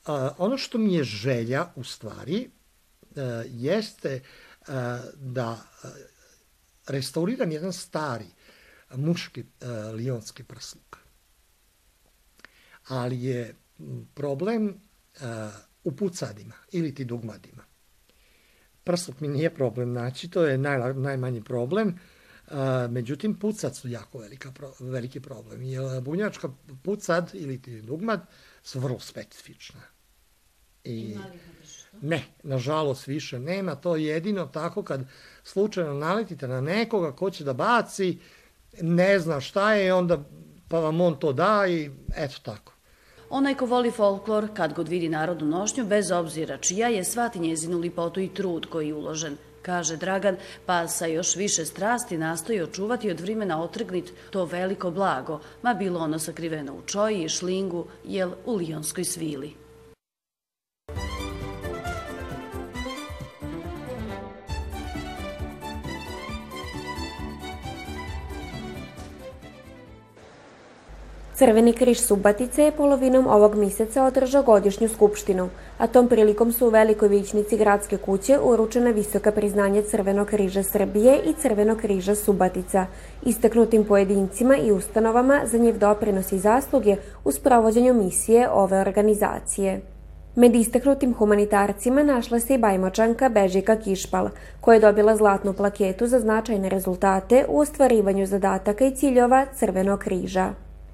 A, 0.05 0.32
ono 0.38 0.58
što 0.58 0.77
mi 0.77 0.93
je 0.93 1.03
želja 1.03 1.65
u 1.75 1.84
stvari 1.84 2.50
a, 3.15 3.22
e, 3.22 3.46
jeste 3.48 4.22
a, 4.67 5.00
da 5.15 5.58
restauriram 6.88 7.51
jedan 7.51 7.74
stari 7.74 8.27
muški 8.96 9.43
lionski 9.93 10.43
prsluk 10.43 11.03
ali 12.88 13.24
je 13.24 13.55
problem 14.13 14.67
uh, 14.67 15.22
u 15.84 15.96
pucadima 15.96 16.53
ili 16.72 16.96
ti 16.96 17.05
dugmadima. 17.05 17.63
Prsluk 18.84 19.20
mi 19.20 19.27
nije 19.27 19.55
problem 19.55 19.93
naći, 19.93 20.29
to 20.29 20.46
je 20.46 20.58
naj, 20.58 20.93
najmanji 20.93 21.43
problem, 21.43 22.00
međutim 22.89 23.39
pucad 23.39 23.75
su 23.75 23.88
jako 23.88 24.17
velika, 24.17 24.51
pro, 24.51 24.74
veliki 24.79 25.19
problem. 25.19 25.62
Jer 25.62 26.01
bunjačka 26.01 26.50
pucad 26.83 27.29
ili 27.33 27.62
ti 27.62 27.81
dugmad 27.81 28.22
su 28.63 28.79
vrlo 28.79 29.00
specifična. 29.00 29.81
I, 30.83 31.17
ne, 32.01 32.24
nažalost 32.43 33.07
više 33.07 33.39
nema, 33.39 33.75
to 33.75 33.95
je 33.95 34.05
jedino 34.05 34.46
tako 34.46 34.83
kad 34.83 35.05
slučajno 35.44 35.94
naletite 35.94 36.48
na 36.48 36.61
nekoga 36.61 37.11
ko 37.11 37.29
će 37.29 37.44
da 37.44 37.53
baci, 37.53 38.20
ne 38.81 39.20
zna 39.20 39.42
šta 39.42 39.74
je, 39.74 39.94
onda 39.94 40.24
pa 40.68 40.79
vam 40.79 41.01
on 41.01 41.20
to 41.20 41.33
da 41.33 41.68
i 41.68 41.89
eto 42.16 42.35
tako. 42.44 42.74
Onaj 43.29 43.55
ko 43.55 43.66
voli 43.66 43.92
folklor, 43.92 44.48
kad 44.53 44.74
god 44.74 44.87
vidi 44.87 45.09
narodnu 45.09 45.46
nošnju, 45.48 45.85
bez 45.85 46.11
obzira 46.11 46.57
čija 46.57 46.87
je, 46.87 47.03
svati 47.03 47.39
njezinu 47.39 47.79
lipotu 47.79 48.20
i 48.20 48.33
trud 48.33 48.66
koji 48.66 48.87
je 48.87 48.94
uložen 48.94 49.37
kaže 49.63 49.97
Dragan, 49.97 50.37
pa 50.65 50.87
sa 50.87 51.05
još 51.05 51.35
više 51.35 51.65
strasti 51.65 52.17
nastoji 52.17 52.61
očuvati 52.61 53.11
od 53.11 53.19
vrimena 53.19 53.63
otrgnit 53.63 54.13
to 54.29 54.45
veliko 54.45 54.91
blago, 54.91 55.39
ma 55.61 55.73
bilo 55.73 55.99
ono 55.99 56.19
sakriveno 56.19 56.73
u 56.73 56.81
čoji 56.85 57.23
i 57.23 57.29
šlingu, 57.29 57.85
jel 58.03 58.31
u 58.45 58.55
lijonskoj 58.55 59.03
svili. 59.03 59.62
Crveni 71.35 71.74
križ 71.74 72.00
Subatice 72.00 72.63
je 72.63 72.72
polovinom 72.72 73.27
ovog 73.27 73.55
mjeseca 73.55 74.03
održao 74.03 74.43
godišnju 74.43 74.89
skupštinu, 74.89 75.50
a 75.77 75.87
tom 75.87 76.07
prilikom 76.07 76.51
su 76.51 76.67
u 76.67 76.69
velikoj 76.69 77.07
vićnici 77.07 77.57
gradske 77.57 77.98
kuće 77.98 78.39
uručena 78.43 78.89
visoka 78.91 79.31
priznanja 79.31 79.81
Crvenog 79.81 80.27
križa 80.27 80.63
Srbije 80.63 81.19
i 81.25 81.33
Crvenog 81.33 81.77
križa 81.77 82.15
Subatica, 82.15 82.85
istaknutim 83.25 83.83
pojedincima 83.83 84.57
i 84.57 84.72
ustanovama 84.72 85.41
za 85.46 85.57
njev 85.57 85.77
doprinos 85.77 86.31
i 86.31 86.39
zasluge 86.39 86.96
u 87.24 87.31
sprovođenju 87.31 87.93
misije 87.93 88.50
ove 88.50 88.79
organizacije. 88.79 89.81
Med 90.35 90.55
istaknutim 90.55 91.13
humanitarcima 91.13 92.03
našla 92.03 92.39
se 92.39 92.53
i 92.53 92.57
bajmočanka 92.57 93.29
Bežika 93.29 93.75
Kišpal, 93.75 94.29
koja 94.61 94.74
je 94.74 94.81
dobila 94.81 95.15
zlatnu 95.15 95.53
plaketu 95.53 96.07
za 96.07 96.19
značajne 96.19 96.69
rezultate 96.69 97.46
u 97.50 97.59
ostvarivanju 97.59 98.25
zadataka 98.25 98.85
i 98.85 98.96
ciljova 98.96 99.46
Crvenog 99.55 100.00
križa. 100.00 100.53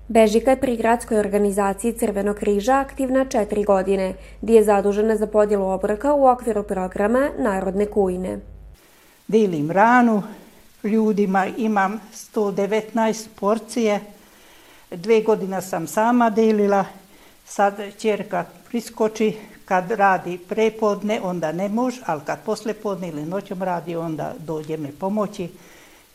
Bežika 0.10 0.52
je 0.52 0.58
pri 0.60 0.74
gradskoj 0.78 1.20
organizaciji 1.20 1.94
Crvenog 1.94 2.36
križa 2.36 2.80
aktivna 2.80 3.26
četiri 3.26 3.64
godine, 3.64 4.14
gdje 4.42 4.56
je 4.56 4.64
zadužena 4.64 5.16
za 5.16 5.28
podjelu 5.28 5.70
obroka 5.70 6.14
u 6.14 6.26
okviru 6.26 6.64
programa 6.64 7.30
Narodne 7.38 7.86
kujne. 7.86 8.40
Dilim 9.28 9.72
ranu, 9.72 10.24
ljudima 10.84 11.46
imam 11.58 12.00
119 12.34 13.28
porcije, 13.40 14.00
dve 14.92 15.22
godina 15.22 15.62
sam 15.62 15.88
sama 15.88 16.30
delila, 16.30 16.86
sad 17.46 17.76
čerka 17.98 18.46
priskoči, 18.70 19.38
kad 19.66 19.92
radi 19.92 20.38
prepodne, 20.38 21.22
onda 21.24 21.52
ne 21.52 21.70
može, 21.70 22.02
ali 22.06 22.22
kad 22.26 22.44
posle 22.46 22.74
podne 22.74 23.08
ili 23.08 23.26
noćom 23.26 23.64
radi, 23.64 23.96
onda 23.96 24.34
dođe 24.40 24.78
me 24.78 24.92
pomoći, 25.00 25.50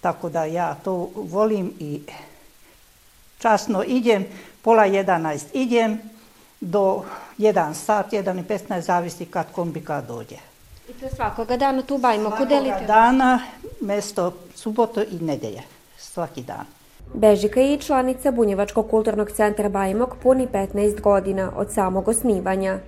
tako 0.01 0.29
da 0.29 0.45
ja 0.45 0.75
to 0.75 1.11
volim 1.15 1.73
i 1.79 2.01
časno 3.45 3.85
idem, 3.87 4.25
pola 4.63 4.87
11 4.89 5.53
idem, 5.53 5.99
do 6.61 7.05
1 7.39 7.75
sat, 7.75 8.13
1 8.13 8.41
i 8.41 8.43
15, 8.43 8.81
zavisi 8.81 9.27
kad 9.27 9.53
kombika 9.53 10.01
dođe. 10.01 10.37
I 10.89 10.93
to 10.93 11.09
svakoga 11.17 11.57
dana 11.57 11.83
tu 11.83 11.99
delite? 11.99 12.21
Svakoga 12.21 12.87
dana, 12.87 13.41
mesto 13.81 14.33
suboto 14.55 15.03
i 15.03 15.19
nedelje, 15.21 15.63
svaki 15.99 16.43
dan. 16.43 16.65
Bežika 17.15 17.61
je 17.61 17.75
i 17.75 17.81
članica 17.81 18.31
Bunjevačkog 18.31 18.91
kulturnog 18.91 19.31
centra 19.31 19.69
Bajmok 19.69 20.15
puni 20.23 20.47
15 20.47 21.01
godina 21.01 21.53
od 21.57 21.73
samog 21.73 22.09
osnivanja. 22.09 22.79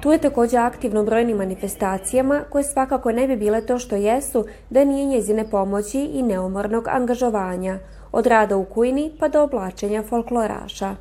Tu 0.00 0.12
je 0.12 0.18
takođe 0.18 0.56
aktivno 0.56 1.04
brojnim 1.04 1.36
manifestacijama 1.36 2.40
koje 2.50 2.64
svakako 2.64 3.12
ne 3.12 3.26
bi 3.26 3.36
bile 3.36 3.66
to 3.66 3.78
što 3.78 3.96
jesu 3.96 4.46
da 4.70 4.84
nije 4.84 5.06
njezine 5.06 5.50
pomoći 5.50 6.00
i 6.00 6.22
neumornog 6.22 6.88
angažovanja– 6.88 7.78
od 8.12 8.26
rada 8.26 8.56
u 8.56 8.64
kujni 8.64 9.12
pa 9.20 9.28
do 9.28 9.42
oblačenja 9.42 10.02
folkloraša. 10.02 10.94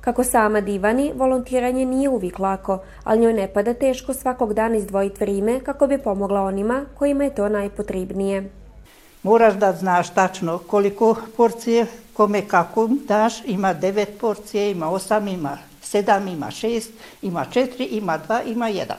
Kako 0.00 0.24
sama 0.24 0.60
divani, 0.60 1.12
volontiranje 1.16 1.86
nije 1.86 2.08
uvijek 2.08 2.38
lako, 2.38 2.78
ali 3.04 3.20
njoj 3.20 3.32
ne 3.32 3.52
pada 3.52 3.74
teško 3.74 4.14
svakog 4.14 4.54
dana 4.54 4.76
izdvojiti 4.76 5.20
vrijeme 5.20 5.60
kako 5.60 5.86
bi 5.86 5.98
pomogla 5.98 6.40
onima 6.40 6.84
kojima 6.98 7.24
je 7.24 7.34
to 7.34 7.48
najpotrebnije. 7.48 8.50
Moraš 9.22 9.54
da 9.54 9.72
znaš 9.72 10.10
tačno 10.10 10.58
koliko 10.58 11.16
porcije, 11.36 11.86
kome 12.12 12.48
kako 12.48 12.88
daš, 13.08 13.44
ima 13.44 13.72
devet 13.74 14.08
porcije, 14.20 14.70
ima 14.70 14.90
osam, 14.90 15.28
ima 15.28 15.58
sedam, 15.82 16.28
ima 16.28 16.50
šest, 16.50 16.90
ima 17.22 17.44
četiri, 17.44 17.84
ima 17.84 18.18
dva, 18.18 18.42
ima 18.42 18.68
jedan. 18.68 18.96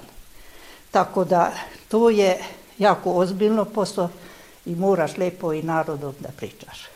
Tako 0.92 1.24
da 1.24 1.52
to 1.88 2.10
je 2.10 2.38
jako 2.78 3.12
ozbiljno 3.12 3.66
posao 3.66 4.10
i 4.66 4.76
moraš 4.76 5.18
lepo 5.18 5.54
i 5.54 5.64
narodom 5.64 6.14
da 6.20 6.30
pričaš. 6.38 6.91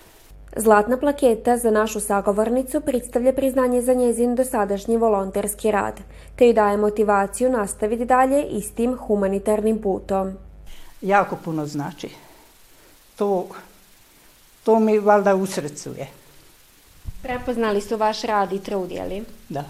Zlatna 0.57 0.97
plaketa 0.97 1.57
za 1.57 1.71
našu 1.71 1.99
sagovornicu 1.99 2.81
predstavlja 2.81 3.33
priznanje 3.33 3.81
za 3.81 3.93
njezin 3.93 4.35
dosadašnji 4.35 4.97
volonterski 4.97 5.71
rad, 5.71 5.99
te 6.35 6.45
joj 6.45 6.53
daje 6.53 6.77
motivaciju 6.77 7.49
nastaviti 7.49 8.05
dalje 8.05 8.43
istim 8.43 8.97
humanitarnim 8.97 9.81
putom. 9.81 10.33
Jako 11.01 11.35
puno 11.35 11.65
znači. 11.65 12.09
To, 13.15 13.47
to 14.63 14.79
mi 14.79 14.99
valjda 14.99 15.35
u 15.35 15.45
srcu 15.45 15.89
je. 15.89 16.07
Prepoznali 17.21 17.81
su 17.81 17.97
vaš 17.97 18.21
rad 18.21 18.53
i 18.53 18.59
trud? 18.59 18.91
Da. 19.49 19.63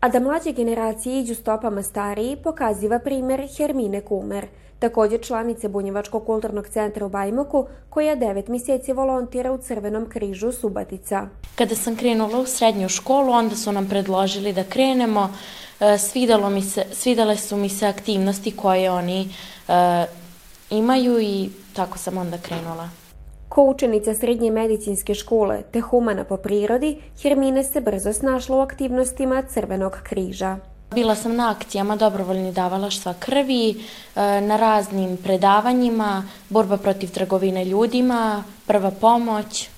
A 0.00 0.08
da 0.08 0.20
mlađe 0.20 0.52
generacije 0.52 1.20
iđu 1.20 1.34
stopama 1.34 1.82
stariji, 1.82 2.36
pokaziva 2.36 2.98
primer 2.98 3.48
Hermine 3.56 4.00
Kumer– 4.00 4.46
takođe 4.78 5.18
članice 5.18 5.68
Bunjevačkog 5.68 6.26
kulturnog 6.26 6.68
centra 6.68 7.06
u 7.06 7.08
Bajmoku, 7.08 7.66
koja 7.90 8.14
devet 8.14 8.48
mjeseci 8.48 8.92
volontira 8.92 9.52
u 9.52 9.58
Crvenom 9.58 10.08
križu 10.08 10.52
Subatica. 10.52 11.28
Kada 11.54 11.74
sam 11.74 11.96
krenula 11.96 12.38
u 12.38 12.46
srednju 12.46 12.88
školu, 12.88 13.32
onda 13.32 13.56
su 13.56 13.72
nam 13.72 13.88
predložili 13.88 14.52
da 14.52 14.64
krenemo. 14.64 15.30
E, 15.80 15.98
svidalo 15.98 16.50
mi 16.50 16.62
se, 16.62 16.84
svidale 16.92 17.36
su 17.36 17.56
mi 17.56 17.68
se 17.68 17.86
aktivnosti 17.86 18.56
koje 18.56 18.90
oni 18.90 19.28
e, 19.68 20.06
imaju 20.70 21.20
i 21.20 21.50
tako 21.72 21.98
sam 21.98 22.18
onda 22.18 22.38
krenula. 22.38 22.88
Ko 23.48 23.64
učenica 23.64 24.14
srednje 24.14 24.50
medicinske 24.50 25.14
škole 25.14 25.62
te 25.72 25.80
humana 25.80 26.24
po 26.24 26.36
prirodi, 26.36 27.02
Hermine 27.22 27.64
se 27.64 27.80
brzo 27.80 28.12
snašla 28.12 28.56
u 28.56 28.60
aktivnostima 28.60 29.42
Crvenog 29.42 29.98
križa. 30.02 30.56
Bila 30.94 31.14
sam 31.14 31.36
na 31.36 31.50
akcijama 31.50 31.96
dobrovoljni 31.96 32.52
davalaštva 32.52 33.14
krvi, 33.18 33.70
e, 33.70 33.74
na 34.40 34.56
raznim 34.56 35.16
predavanjima, 35.16 36.22
borba 36.48 36.76
protiv 36.76 37.10
trgovine 37.10 37.64
ljudima, 37.64 38.44
prva 38.66 38.90
pomoć. 38.90 39.68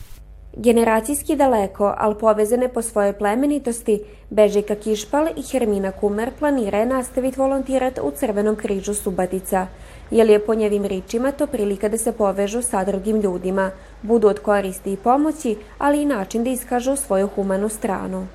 Generacijski 0.57 1.37
daleko, 1.37 1.95
ali 1.99 2.19
povezane 2.21 2.69
po 2.69 2.83
svojoj 2.83 3.13
plemenitosti, 3.13 4.01
Bežika 4.31 4.75
Kišpal 4.75 5.27
i 5.37 5.43
Hermina 5.43 5.93
Kumer 5.93 6.31
planira 6.39 6.79
je 6.79 6.87
nastaviti 6.87 7.41
volontirat 7.41 7.99
u 8.03 8.11
Crvenom 8.11 8.57
križu 8.57 8.95
Subatica, 8.95 9.67
jer 10.11 10.31
je 10.31 10.47
po 10.47 10.55
njevim 10.55 10.85
ričima 10.85 11.33
to 11.33 11.47
prilika 11.47 11.89
da 11.89 11.99
se 11.99 12.13
povežu 12.13 12.63
sa 12.63 12.85
drugim 12.85 13.21
ljudima, 13.21 13.71
budu 14.03 14.29
od 14.29 14.39
koristi 14.39 14.93
i 14.93 14.97
pomoći, 14.97 15.57
ali 15.79 16.03
i 16.03 16.07
način 16.07 16.45
da 16.45 16.51
iskažu 16.51 16.97
svoju 16.97 17.29
humanu 17.35 17.69
stranu. 17.69 18.27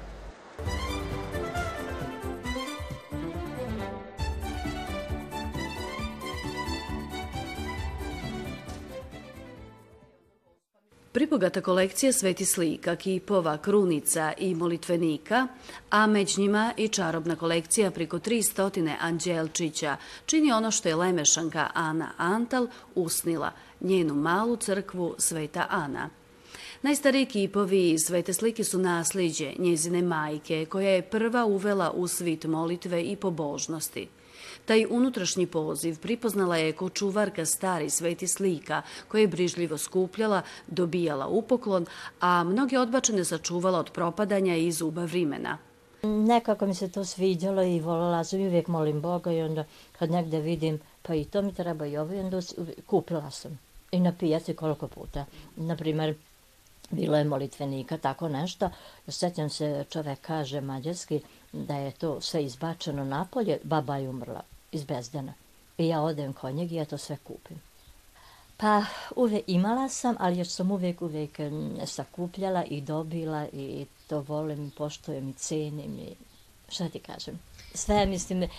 Pribogata 11.44 11.62
kolekcija 11.62 12.14
sveti 12.14 12.46
slika, 12.46 12.96
kipova, 12.96 13.58
krunica 13.58 14.34
i 14.38 14.56
molitvenika, 14.56 15.48
a 15.90 16.08
među 16.08 16.42
njima 16.42 16.74
i 16.78 16.88
čarobna 16.88 17.36
kolekcija 17.36 17.92
priko 17.92 18.20
300 18.20 18.96
anđelčića, 19.02 19.98
čini 20.26 20.52
ono 20.52 20.72
što 20.72 20.90
je 20.90 20.96
lemešanka 20.96 21.70
Ana 21.74 22.12
Antal 22.18 22.68
usnila, 22.96 23.52
njenu 23.82 24.14
malu 24.14 24.56
crkvu 24.56 25.16
Sveta 25.18 25.68
Ana. 25.70 26.10
Najstariji 26.82 27.26
kipovi 27.26 27.92
i 27.92 28.00
svete 28.00 28.34
slike 28.34 28.64
su 28.64 28.80
nasliđe 28.80 29.54
njezine 29.60 30.02
majke, 30.02 30.66
koja 30.66 30.90
je 30.90 31.02
prva 31.02 31.46
uvela 31.46 31.92
u 31.92 32.08
svit 32.08 32.46
molitve 32.46 33.04
i 33.04 33.16
pobožnosti– 33.16 34.08
Taj 34.66 34.86
unutrašnji 34.90 35.48
poziv 35.48 36.00
pripoznala 36.00 36.58
je 36.58 36.72
ko 36.72 36.90
čuvarka 36.90 37.46
stari 37.46 37.90
sveti 37.90 38.28
slika, 38.28 38.82
koje 39.08 39.22
je 39.22 39.28
brižljivo 39.28 39.78
skupljala, 39.78 40.42
dobijala 40.68 41.28
upoklon, 41.28 41.86
a 42.20 42.44
mnoge 42.44 42.80
odbačene 42.80 43.26
sačuvala 43.26 43.80
od 43.80 43.92
propadanja 43.92 44.56
i 44.56 44.72
zuba 44.72 45.06
vrimena. 45.06 45.58
Nekako 46.04 46.66
mi 46.66 46.76
se 46.76 46.92
to 46.92 47.06
sviđalo 47.06 47.64
i 47.64 47.80
volila 47.80 48.24
sam 48.24 48.40
i 48.40 48.48
uvijek 48.48 48.68
molim 48.68 49.02
Boga 49.02 49.32
i 49.32 49.42
onda 49.42 49.64
kad 50.00 50.12
negde 50.12 50.40
vidim 50.40 50.80
pa 51.02 51.16
i 51.16 51.26
to 51.26 51.42
mi 51.42 51.54
treba 51.54 51.86
i 51.86 51.98
ovo 51.98 52.14
i 52.14 52.20
onda 52.20 52.40
kupila 52.86 53.32
sam. 53.32 53.60
I 53.92 54.00
na 54.00 54.14
pijaci 54.20 54.54
koliko 54.54 54.88
puta. 54.88 55.26
Naprimer, 55.56 56.16
bilo 56.92 57.18
je 57.18 57.24
molitvenika, 57.24 57.98
tako 57.98 58.30
nešto. 58.30 58.70
Sjećam 59.08 59.50
se, 59.50 59.86
čovek 59.90 60.22
kaže 60.22 60.62
mađarski 60.62 61.22
da 61.52 61.76
je 61.76 61.92
to 61.92 62.22
sve 62.22 62.44
izbačeno 62.44 63.04
napolje, 63.04 63.60
baba 63.64 63.98
je 63.98 64.10
umrla 64.10 64.53
iz 64.74 64.84
Bezdana. 64.84 65.34
I 65.78 65.88
ja 65.88 66.02
odem 66.02 66.34
kod 66.34 66.56
njeg 66.56 66.72
i 66.72 66.76
ja 66.76 66.86
to 66.86 66.98
sve 66.98 67.18
kupim. 67.18 67.62
Pa 68.58 68.84
uvek 69.16 69.44
imala 69.48 69.90
sam, 69.90 70.16
ali 70.20 70.38
još 70.38 70.48
sam 70.48 70.72
uvek, 70.72 71.02
uvek 71.02 71.40
sakupljala 71.86 72.64
i 72.64 72.82
dobila 72.82 73.48
i 73.54 73.86
to 74.08 74.22
volim, 74.22 74.72
poštojem 74.78 75.30
i 75.30 75.34
cenim 75.34 76.00
i 76.00 76.16
šta 76.70 76.90
ti 76.90 77.00
kažem. 77.00 77.40
Sve, 77.74 78.06
mislim, 78.06 78.50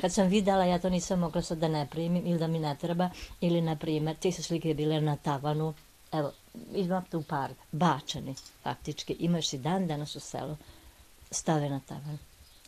kad 0.00 0.12
sam 0.12 0.28
videla, 0.28 0.64
ja 0.64 0.78
to 0.78 0.90
nisam 0.90 1.18
mogla 1.18 1.42
sad 1.42 1.58
da 1.58 1.68
ne 1.68 1.86
primim 1.90 2.26
ili 2.26 2.38
da 2.38 2.46
mi 2.46 2.58
ne 2.58 2.76
treba, 2.80 3.10
ili, 3.40 3.60
na 3.60 3.76
primjer, 3.76 4.16
ti 4.16 4.32
su 4.32 4.42
slike 4.42 4.74
bile 4.74 5.00
na 5.00 5.16
tavanu, 5.16 5.74
evo, 6.12 6.32
imam 6.74 7.04
tu 7.10 7.22
par, 7.22 7.50
bačeni, 7.72 8.34
faktički, 8.62 9.12
imaš 9.12 9.52
i 9.52 9.58
dan 9.58 9.86
danas 9.86 10.16
u 10.16 10.20
selu, 10.20 10.56
stave 11.30 11.70
na 11.70 11.80
tavan, 11.80 12.18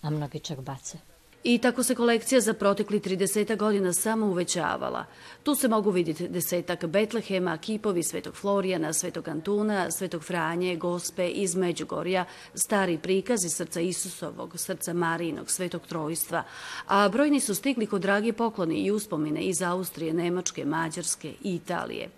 a 0.03 0.11
mnogi 0.11 0.41
čak 0.41 0.61
bace. 0.61 0.99
I 1.45 1.59
tako 1.59 1.83
se 1.83 1.95
kolekcija 1.95 2.41
za 2.41 2.55
protekli 2.55 3.01
30 3.01 3.57
godina 3.57 3.93
samo 3.93 4.27
uvećavala. 4.27 5.05
Tu 5.43 5.55
se 5.55 5.69
mogu 5.69 5.91
vidjeti 5.91 6.29
desetak 6.29 6.87
Betlehema, 6.87 7.59
kipovi 7.59 8.03
Svetog 8.03 8.35
Florijana, 8.35 8.93
Svetog 8.93 9.29
Antuna, 9.29 9.91
Svetog 9.91 10.25
Franje, 10.25 10.77
Gospe 10.77 11.29
iz 11.29 11.55
Međugorja, 11.55 12.25
stari 12.55 12.99
prikazi 12.99 13.49
srca 13.49 13.81
Isusovog, 13.81 14.59
srca 14.59 14.93
Marijinog, 14.93 15.51
Svetog 15.51 15.87
Trojstva, 15.87 16.45
a 16.87 17.09
brojni 17.09 17.41
su 17.41 17.55
stigli 17.55 17.87
kod 17.87 18.03
dragi 18.03 18.33
pokloni 18.33 18.75
i 18.75 18.91
uspomine 18.91 19.43
iz 19.43 19.63
Austrije, 19.63 20.15
Nemačke, 20.15 20.65
Mađarske 20.65 21.29
i 21.43 21.55
Italije. 21.55 22.09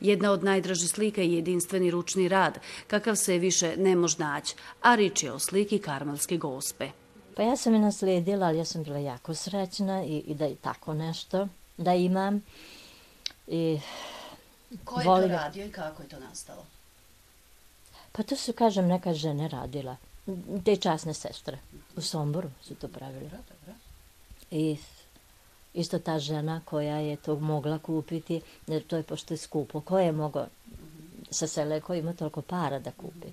Jedna 0.00 0.32
od 0.32 0.44
najdražih 0.44 0.90
slika 0.90 1.22
je 1.22 1.34
jedinstveni 1.34 1.90
ručni 1.90 2.28
rad, 2.28 2.58
kakav 2.86 3.16
se 3.16 3.38
više 3.38 3.76
ne 3.76 3.96
može 3.96 4.16
naći, 4.18 4.54
a 4.80 4.94
rič 4.94 5.22
je 5.22 5.32
o 5.32 5.38
sliki 5.38 5.78
Karmelske 5.78 6.36
gospe. 6.36 7.01
Pa 7.36 7.42
ja 7.42 7.56
sam 7.56 7.74
je 7.74 7.80
nasledila, 7.80 8.46
ali 8.46 8.58
ja 8.58 8.64
sam 8.64 8.82
bila 8.82 8.98
jako 8.98 9.34
srećna 9.34 10.04
i, 10.04 10.18
i 10.18 10.34
da 10.34 10.44
je 10.44 10.56
tako 10.56 10.94
nešto 10.94 11.48
da 11.76 11.94
imam. 11.94 12.42
I 13.46 13.80
Ko 14.84 15.00
je 15.00 15.06
volim... 15.06 15.28
to 15.28 15.36
radio 15.36 15.66
i 15.66 15.72
kako 15.72 16.02
je 16.02 16.08
to 16.08 16.20
nastalo? 16.20 16.66
Pa 18.12 18.22
to 18.22 18.36
su, 18.36 18.52
kažem, 18.52 18.86
neka 18.86 19.14
žene 19.14 19.48
radila. 19.48 19.96
Te 20.64 20.76
časne 20.76 21.14
sestre. 21.14 21.58
U 21.96 22.00
Somboru 22.00 22.50
su 22.62 22.74
to 22.74 22.88
pravili. 22.88 23.24
Dobro, 23.24 23.38
dobro. 23.60 23.74
I 24.50 24.76
isto 25.74 25.98
ta 25.98 26.18
žena 26.18 26.60
koja 26.64 26.96
je 26.96 27.16
to 27.16 27.36
mogla 27.36 27.78
kupiti, 27.78 28.40
jer 28.66 28.82
to 28.86 28.96
je 28.96 29.02
pošto 29.02 29.34
je 29.34 29.38
skupo. 29.38 29.80
Ko 29.80 29.98
je 29.98 30.12
mogao 30.12 30.46
sa 31.30 31.46
sele, 31.46 31.80
ko 31.80 31.94
ima 31.94 32.12
toliko 32.12 32.42
para 32.42 32.78
da 32.78 32.90
kupi? 32.90 33.28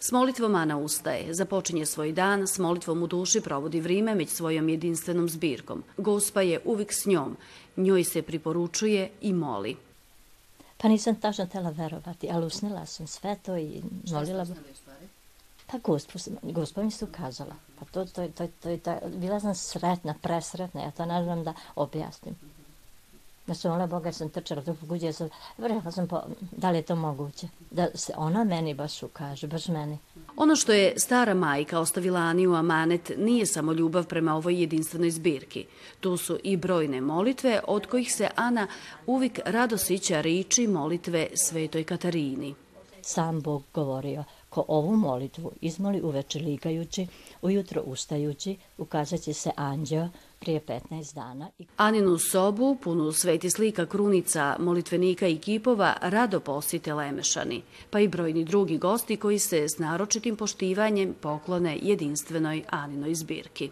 S 0.00 0.12
molitvom 0.12 0.54
Ana 0.54 0.78
ustaje, 0.78 1.34
započinje 1.34 1.86
svoj 1.86 2.12
dan, 2.12 2.46
s 2.46 2.58
molitvom 2.58 3.02
u 3.02 3.06
duši 3.06 3.40
provodi 3.40 3.80
vrime 3.80 4.14
među 4.14 4.30
svojom 4.30 4.68
jedinstvenom 4.68 5.28
zbirkom. 5.28 5.82
Gospa 5.96 6.42
je 6.42 6.60
uvijek 6.64 6.92
s 6.92 7.06
njom, 7.06 7.36
njoj 7.76 8.04
se 8.04 8.22
priporučuje 8.22 9.10
i 9.20 9.32
moli. 9.32 9.76
Pa 10.76 10.88
nisam 10.88 11.14
tačno 11.14 11.46
tela 11.46 11.70
verovati, 11.70 12.28
ali 12.32 12.46
usnila 12.46 12.86
sam 12.86 13.06
sve 13.06 13.36
to 13.42 13.56
i 13.56 13.82
molila... 14.12 14.44
Šta 14.44 14.54
Pa 15.66 15.78
gospa, 15.78 16.18
gospa 16.42 16.82
mi 16.82 16.90
se 16.90 17.04
ukazala. 17.04 17.54
Pa 17.78 17.84
to, 17.84 18.04
to, 18.04 18.28
to, 18.28 18.46
to, 18.62 18.76
to, 18.76 18.98
bila 19.08 19.40
sam 19.40 19.54
sretna, 19.54 20.14
presretna, 20.22 20.80
ja 20.80 20.90
to 20.90 21.06
ne 21.06 21.24
znam 21.24 21.44
da 21.44 21.54
objasnim. 21.74 22.34
Ja 23.46 23.54
sam 23.54 23.72
ona 23.72 23.86
Boga, 23.86 24.12
sam 24.12 24.28
trčala 24.28 24.62
do 24.62 24.76
kuće, 24.88 25.12
sam, 25.12 25.28
rekla 25.58 25.90
sam, 25.90 26.08
pa, 26.08 26.26
da 26.52 26.70
li 26.70 26.78
je 26.78 26.82
to 26.82 26.96
moguće? 26.96 27.48
Da 27.70 27.86
se 27.94 28.12
ona 28.16 28.44
meni 28.44 28.74
baš 28.74 29.02
ukaže, 29.02 29.46
baš 29.46 29.68
meni. 29.68 29.98
Ono 30.36 30.56
što 30.56 30.72
je 30.72 30.94
stara 30.98 31.34
majka 31.34 31.80
ostavila 31.80 32.20
Aniju 32.20 32.54
Amanet 32.54 33.12
nije 33.18 33.46
samo 33.46 33.72
ljubav 33.72 34.06
prema 34.06 34.34
ovoj 34.34 34.60
jedinstvenoj 34.60 35.10
zbirki. 35.10 35.66
Tu 36.00 36.16
su 36.16 36.38
i 36.42 36.56
brojne 36.56 37.00
molitve, 37.00 37.60
od 37.66 37.86
kojih 37.86 38.12
se 38.14 38.28
Ana 38.36 38.66
uvijek 39.06 39.40
rado 39.44 39.78
sića 39.78 40.20
riči 40.20 40.66
molitve 40.66 41.28
Svetoj 41.34 41.84
Katarini. 41.84 42.54
Sam 43.02 43.40
Bog 43.40 43.62
govorio, 43.74 44.24
ko 44.48 44.64
ovu 44.68 44.96
molitvu 44.96 45.52
izmoli 45.60 46.00
uveče 46.02 46.38
ligajući, 46.38 47.06
ujutro 47.42 47.82
ustajući, 47.82 48.56
ukazat 48.78 49.20
će 49.20 49.32
se 49.32 49.50
anđeo, 49.56 50.08
prije 50.44 50.60
15 50.60 51.14
dana. 51.14 51.50
Aninu 51.76 52.18
sobu, 52.18 52.76
punu 52.82 53.12
sveti 53.12 53.50
slika 53.50 53.86
krunica, 53.86 54.56
molitvenika 54.58 55.26
i 55.26 55.38
kipova, 55.38 55.96
rado 56.00 56.40
posite 56.40 56.94
Lemešani, 56.94 57.62
pa 57.90 58.00
i 58.00 58.08
brojni 58.08 58.44
drugi 58.44 58.78
gosti 58.78 59.16
koji 59.16 59.38
se 59.38 59.68
s 59.68 59.78
naročitim 59.78 60.36
poštivanjem 60.36 61.14
poklone 61.20 61.78
jedinstvenoj 61.82 62.62
Aninoj 62.70 63.14
zbirki. 63.14 63.70